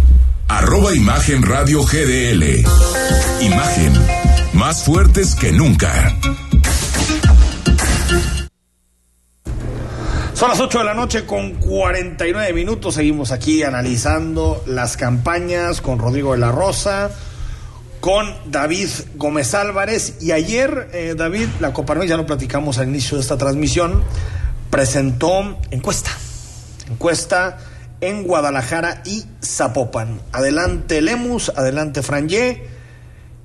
[0.57, 2.43] arroba Imagen Radio GDL.
[3.39, 3.93] Imagen,
[4.53, 6.17] más fuertes que nunca.
[10.33, 12.95] Son las 8 de la noche con 49 minutos.
[12.95, 17.11] Seguimos aquí analizando las campañas con Rodrigo de la Rosa,
[18.01, 20.17] con David Gómez Álvarez.
[20.19, 24.03] Y ayer, eh, David, la Coparmex, ya lo platicamos al inicio de esta transmisión,
[24.69, 26.11] presentó encuesta.
[26.89, 27.57] Encuesta
[28.01, 30.19] en Guadalajara y Zapopan.
[30.31, 32.67] Adelante Lemus, adelante Franje.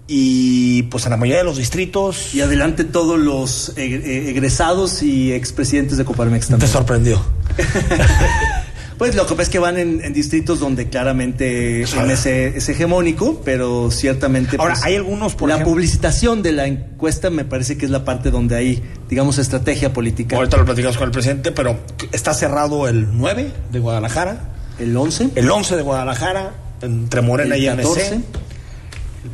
[0.09, 2.34] Y pues en la mayoría de los distritos.
[2.34, 6.68] Y adelante todos los eh, eh, egresados y expresidentes de Coparmex también.
[6.68, 7.22] Te sorprendió.
[8.99, 13.42] Pues lo que pasa es que van en, en distritos donde claramente MC es hegemónico,
[13.44, 14.57] pero ciertamente.
[14.59, 17.90] Ahora, pues, hay algunos, por La ejemplo- publicitación de la encuesta me parece que es
[17.90, 20.36] la parte donde hay, digamos, estrategia política.
[20.36, 21.78] Ahorita lo platicamos con el presidente, pero
[22.12, 24.53] está cerrado el 9 de Guadalajara.
[24.78, 25.30] El 11.
[25.34, 28.14] El 11 de Guadalajara, entre Morena El y 14.
[28.16, 28.24] MC.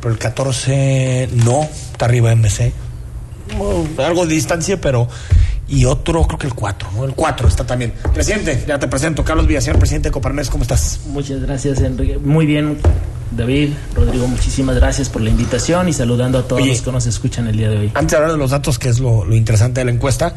[0.01, 2.73] Pero el 14 no, está arriba MC.
[3.57, 5.07] Bueno, algo de distancia, pero.
[5.67, 7.05] Y otro, creo que el 4, ¿no?
[7.05, 7.93] El 4 está también.
[8.13, 9.23] Presidente, ya te presento.
[9.23, 10.99] Carlos Villaseñor, presidente de Coparmex, ¿cómo estás?
[11.07, 12.17] Muchas gracias, Enrique.
[12.17, 12.77] Muy bien,
[13.31, 16.71] David, Rodrigo, muchísimas gracias por la invitación y saludando a todos Oye.
[16.71, 17.91] los que nos escuchan el día de hoy.
[17.93, 20.35] Antes de hablar de los datos, que es lo, lo interesante de la encuesta,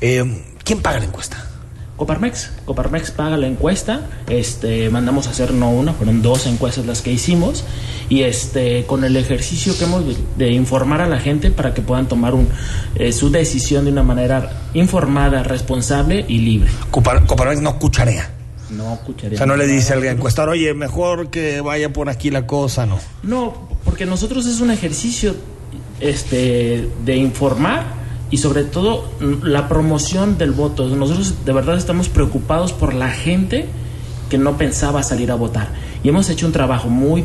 [0.00, 1.53] eh, ¿quién paga la encuesta?
[1.96, 7.02] Coparmex, Coparmex paga la encuesta, este, mandamos a hacer no una, fueron dos encuestas las
[7.02, 7.64] que hicimos
[8.08, 11.82] y este, con el ejercicio que hemos de, de informar a la gente para que
[11.82, 12.48] puedan tomar un,
[12.96, 16.68] eh, su decisión de una manera informada, responsable y libre.
[16.90, 18.28] Copar- Coparmex no cucharea.
[18.70, 19.36] No escucharía.
[19.36, 22.86] O sea, no le dice al encuestador, oye, mejor que vaya por aquí la cosa,
[22.86, 22.98] no.
[23.22, 25.36] No, porque nosotros es un ejercicio
[26.00, 27.84] este, de informar
[28.34, 30.88] y sobre todo mm, la promoción del voto.
[30.88, 33.66] Nosotros de verdad estamos preocupados por la gente
[34.28, 35.68] que no pensaba salir a votar.
[36.02, 37.22] Y hemos hecho un trabajo muy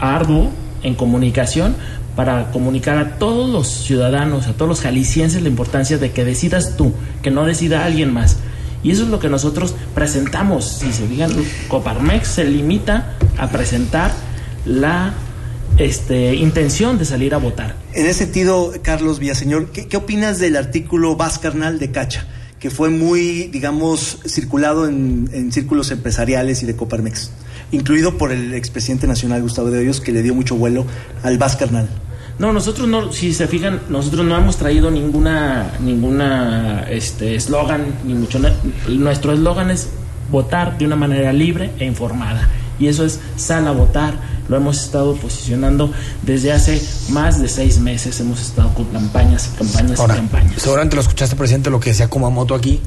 [0.00, 0.48] arduo
[0.82, 1.76] en comunicación
[2.16, 6.78] para comunicar a todos los ciudadanos, a todos los jaliscienses la importancia de que decidas
[6.78, 8.38] tú, que no decida alguien más.
[8.82, 10.64] Y eso es lo que nosotros presentamos.
[10.64, 11.32] Si se fijan,
[11.68, 14.10] Coparmex se limita a presentar
[14.64, 15.12] la
[15.78, 17.76] este, intención de salir a votar.
[17.94, 22.26] En ese sentido, Carlos Villaseñor, ¿qué, qué opinas del artículo Vascarnal de Cacha?
[22.58, 27.30] Que fue muy, digamos, circulado en, en círculos empresariales y de Coparmex,
[27.70, 30.84] incluido por el expresidente nacional Gustavo de Hoyos, que le dio mucho vuelo
[31.22, 31.88] al Vascarnal.
[32.38, 38.14] No, nosotros no, si se fijan, nosotros no hemos traído ninguna ninguna este eslogan ni
[38.14, 38.38] mucho
[38.88, 39.88] nuestro eslogan es
[40.30, 42.48] votar de una manera libre e informada.
[42.78, 44.14] Y eso es sal a votar.
[44.48, 48.18] Lo hemos estado posicionando desde hace más de seis meses.
[48.20, 50.62] Hemos estado con campañas, campañas Ahora, y campañas.
[50.62, 52.80] seguramente lo escuchaste, presidente, lo que decía Kumamoto aquí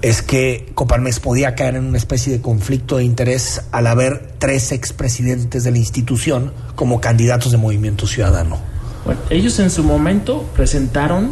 [0.00, 4.70] es que Coparmex podía caer en una especie de conflicto de interés al haber tres
[4.70, 8.58] expresidentes de la institución como candidatos de Movimiento Ciudadano.
[9.04, 11.30] Bueno, ellos en su momento presentaron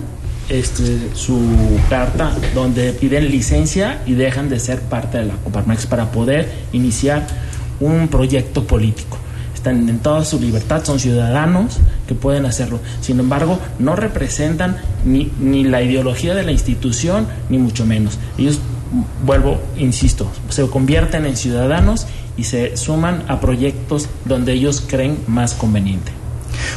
[0.49, 1.41] este, su
[1.89, 7.27] carta donde piden licencia y dejan de ser parte de la Coparmex para poder iniciar
[7.81, 9.19] un proyecto político.
[9.55, 12.79] Están en toda su libertad, son ciudadanos que pueden hacerlo.
[13.01, 18.19] Sin embargo, no representan ni, ni la ideología de la institución, ni mucho menos.
[18.39, 18.61] Ellos,
[19.25, 22.07] vuelvo, insisto, se convierten en ciudadanos
[22.37, 26.13] y se suman a proyectos donde ellos creen más conveniente.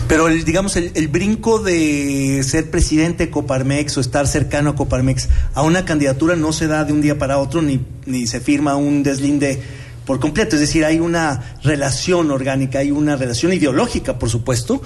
[0.08, 4.76] Pero, el, digamos, el, el brinco de ser presidente de Coparmex o estar cercano a
[4.76, 8.40] Coparmex a una candidatura no se da de un día para otro ni, ni se
[8.40, 9.62] firma un deslinde
[10.10, 10.56] por completo.
[10.56, 14.82] Es decir, hay una relación orgánica, hay una relación ideológica, por supuesto,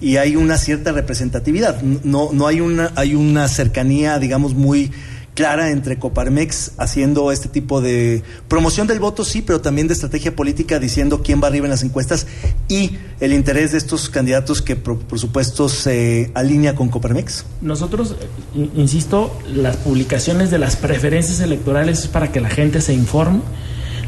[0.00, 1.82] y hay una cierta representatividad.
[1.82, 4.92] No, no hay una, hay una cercanía, digamos, muy
[5.34, 10.36] clara entre Coparmex haciendo este tipo de promoción del voto, sí, pero también de estrategia
[10.36, 12.28] política diciendo quién va arriba en las encuestas
[12.68, 17.44] y el interés de estos candidatos que por, por supuesto se alinea con Coparmex.
[17.62, 18.14] Nosotros,
[18.54, 23.40] in- insisto, las publicaciones de las preferencias electorales es para que la gente se informe.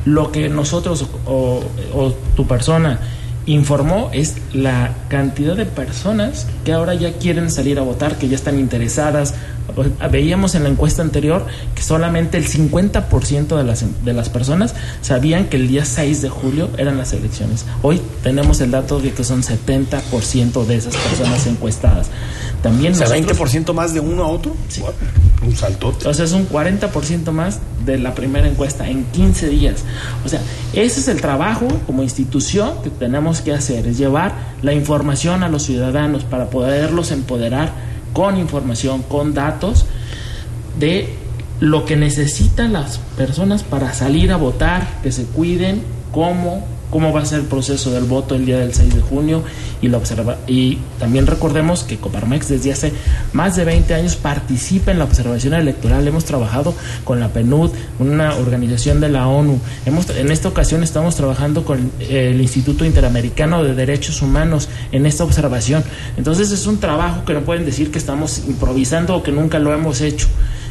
[0.05, 1.62] Lo que nosotros o,
[1.94, 3.01] o tu persona
[3.47, 8.36] informó es la cantidad de personas que ahora ya quieren salir a votar, que ya
[8.36, 9.34] están interesadas.
[10.11, 15.47] Veíamos en la encuesta anterior que solamente el 50% de las, de las personas sabían
[15.47, 17.64] que el día 6 de julio eran las elecciones.
[17.82, 22.09] Hoy tenemos el dato de que son 70% de esas personas encuestadas.
[22.62, 24.55] También O sea, nosotros- 20% más de uno a otro.
[25.43, 25.95] Un salto.
[26.05, 29.76] O sea, es un 40% más de la primera encuesta en 15 días.
[30.26, 30.41] O sea,
[30.74, 35.49] ese es el trabajo como institución que tenemos que hacer, es llevar la información a
[35.49, 37.72] los ciudadanos para poderlos empoderar
[38.12, 39.87] con información, con datos
[40.78, 41.14] de
[41.61, 47.20] lo que necesitan las personas para salir a votar, que se cuiden, cómo, cómo va
[47.20, 49.43] a ser el proceso del voto el día del 6 de junio
[49.80, 52.93] y lo observa y también recordemos que Coparmex desde hace
[53.32, 56.07] más de 20 años participa en la observación electoral.
[56.07, 56.74] Hemos trabajado
[57.05, 59.59] con la PNUD una organización de la ONU.
[59.86, 65.24] Hemos en esta ocasión estamos trabajando con el Instituto Interamericano de Derechos Humanos en esta
[65.24, 65.84] observación.
[66.16, 69.72] Entonces es un trabajo que no pueden decir que estamos improvisando o que nunca lo
[69.72, 70.26] hemos hecho.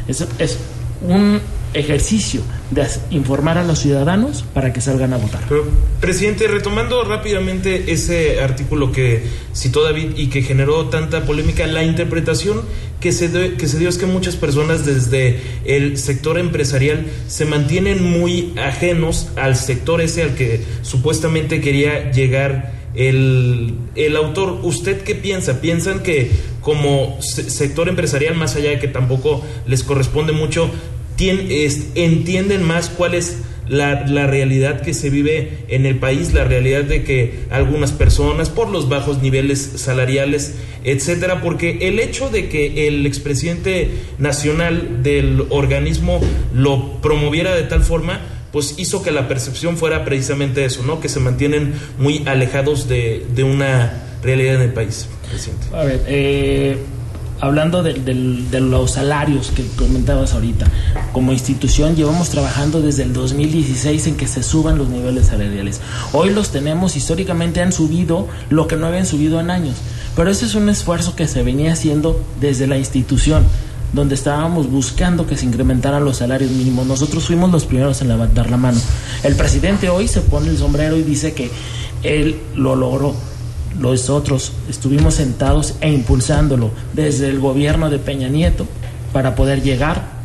[0.06, 0.58] Es, es
[1.02, 1.40] un
[1.72, 5.42] ejercicio de informar a los ciudadanos para que salgan a votar.
[5.48, 5.64] Pero,
[6.00, 9.22] presidente, retomando rápidamente ese artículo que
[9.54, 12.62] citó David y que generó tanta polémica, la interpretación
[13.00, 18.02] que se, que se dio es que muchas personas desde el sector empresarial se mantienen
[18.02, 24.60] muy ajenos al sector ese al que supuestamente quería llegar el, el autor.
[24.62, 25.60] ¿Usted qué piensa?
[25.60, 26.30] ¿Piensan que
[26.60, 30.70] como sector empresarial, más allá de que tampoco les corresponde mucho,
[31.18, 36.82] entienden más cuál es la, la, realidad que se vive en el país, la realidad
[36.82, 42.88] de que algunas personas, por los bajos niveles salariales, etcétera, porque el hecho de que
[42.88, 46.20] el expresidente nacional del organismo
[46.52, 48.20] lo promoviera de tal forma,
[48.52, 51.00] pues hizo que la percepción fuera precisamente eso, ¿no?
[51.00, 53.92] Que se mantienen muy alejados de, de una
[54.22, 55.66] realidad en el país, presidente.
[55.72, 56.78] A ver, eh
[57.40, 58.14] hablando de, de,
[58.50, 60.66] de, los salarios que comentabas ahorita,
[61.12, 65.80] como institución llevamos trabajando desde el 2016 en que se suban los niveles salariales.
[66.12, 69.76] Hoy los tenemos, históricamente han subido lo que no habían subido en años,
[70.16, 73.44] pero ese es un esfuerzo que se venía haciendo desde la institución
[73.92, 76.86] donde estábamos buscando que se incrementaran los salarios mínimos.
[76.86, 78.78] Nosotros fuimos los primeros en levantar la mano.
[79.22, 81.50] El presidente hoy se pone el sombrero y dice que
[82.02, 83.14] él lo logró
[83.78, 88.66] los otros estuvimos sentados e impulsándolo desde el gobierno de Peña Nieto
[89.12, 90.20] para poder llegar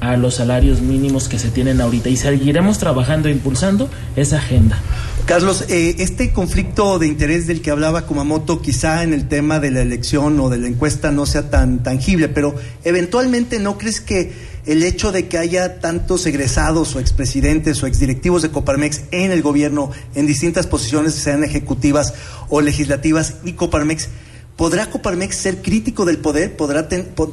[0.00, 4.78] a los salarios mínimos que se tienen ahorita y seguiremos trabajando e impulsando esa agenda.
[5.26, 9.70] Carlos, eh, este conflicto de interés del que hablaba Kumamoto quizá en el tema de
[9.70, 12.54] la elección o de la encuesta no sea tan tangible, pero
[12.84, 14.32] eventualmente no crees que
[14.66, 19.42] el hecho de que haya tantos egresados o expresidentes o exdirectivos de Coparmex en el
[19.42, 22.14] gobierno en distintas posiciones, sean ejecutivas
[22.48, 24.08] o legislativas, y Coparmex,
[24.56, 26.56] ¿podrá Coparmex ser crítico del poder?
[26.56, 26.88] ¿Podrá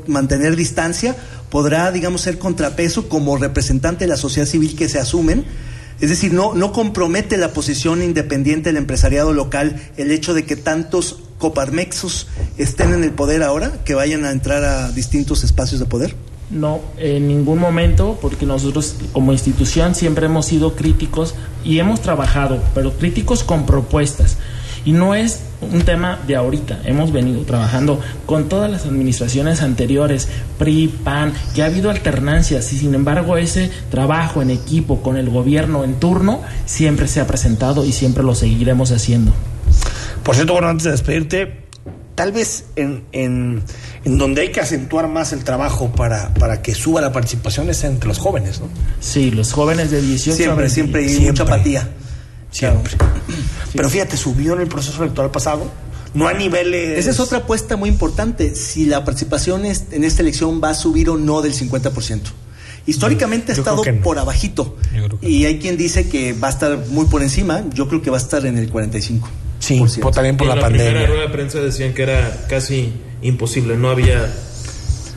[0.08, 1.16] mantener distancia?
[1.50, 5.46] ¿Podrá, digamos, ser contrapeso como representante de la sociedad civil que se asumen?
[6.00, 10.56] Es decir, no, no compromete la posición independiente del empresariado local el hecho de que
[10.56, 12.28] tantos coparmexos
[12.58, 16.16] estén en el poder ahora, que vayan a entrar a distintos espacios de poder?
[16.50, 22.62] No, en ningún momento, porque nosotros como institución siempre hemos sido críticos y hemos trabajado,
[22.74, 24.38] pero críticos con propuestas.
[24.88, 30.30] Y no es un tema de ahorita, hemos venido trabajando con todas las administraciones anteriores,
[30.58, 35.30] PRI, PAN, que ha habido alternancias y sin embargo ese trabajo en equipo con el
[35.30, 39.34] gobierno en turno siempre se ha presentado y siempre lo seguiremos haciendo.
[40.24, 41.66] Por cierto, bueno, antes de despedirte,
[42.16, 43.64] tal vez en, en,
[44.06, 47.84] en, donde hay que acentuar más el trabajo para, para que suba la participación es
[47.84, 48.70] entre los jóvenes, ¿no?
[49.02, 51.32] Sí, los jóvenes de 18 siempre, a siempre hay siempre.
[51.32, 51.90] mucha apatía.
[52.52, 52.94] Siempre.
[53.76, 55.70] Pero fíjate, subió en el proceso electoral pasado,
[56.14, 56.98] no a niveles...
[57.00, 60.74] Esa es otra apuesta muy importante, si la participación es, en esta elección va a
[60.74, 62.22] subir o no del 50%.
[62.86, 64.02] Históricamente Yo ha estado no.
[64.02, 64.78] por abajito
[65.22, 68.18] y hay quien dice que va a estar muy por encima, yo creo que va
[68.18, 69.30] a estar en el 45.
[69.60, 71.08] Sí, por- también por en la, la primera pandemia.
[71.08, 74.26] rueda de prensa decían que era casi imposible, no había...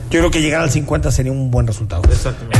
[0.09, 2.01] Yo creo que llegar al 50 sería un buen resultado.
[2.11, 2.59] Exactamente.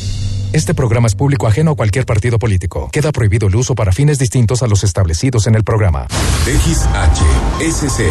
[0.53, 2.89] Este programa es público ajeno a cualquier partido político.
[2.91, 6.07] Queda prohibido el uso para fines distintos a los establecidos en el programa.
[6.43, 8.01] XHSC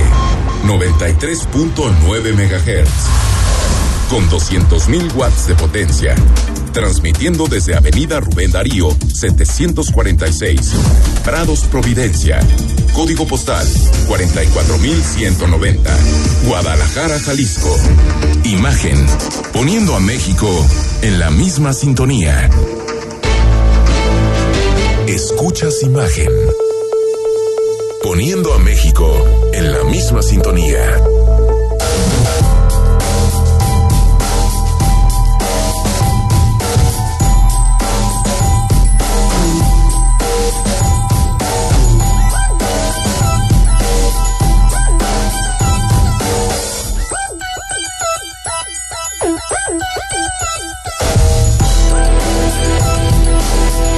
[0.64, 2.88] 93.9 MHz
[4.08, 6.14] con 200.000 watts de potencia,
[6.72, 10.72] transmitiendo desde Avenida Rubén Darío 746,
[11.24, 12.40] Prados Providencia,
[12.94, 13.66] código postal
[14.08, 15.90] 44190,
[16.46, 17.76] Guadalajara, Jalisco.
[18.44, 19.06] Imagen,
[19.52, 20.48] poniendo a México
[21.02, 22.48] en la misma sintonía.
[25.06, 26.30] Escuchas imagen.
[28.02, 31.19] Poniendo a México en la misma sintonía.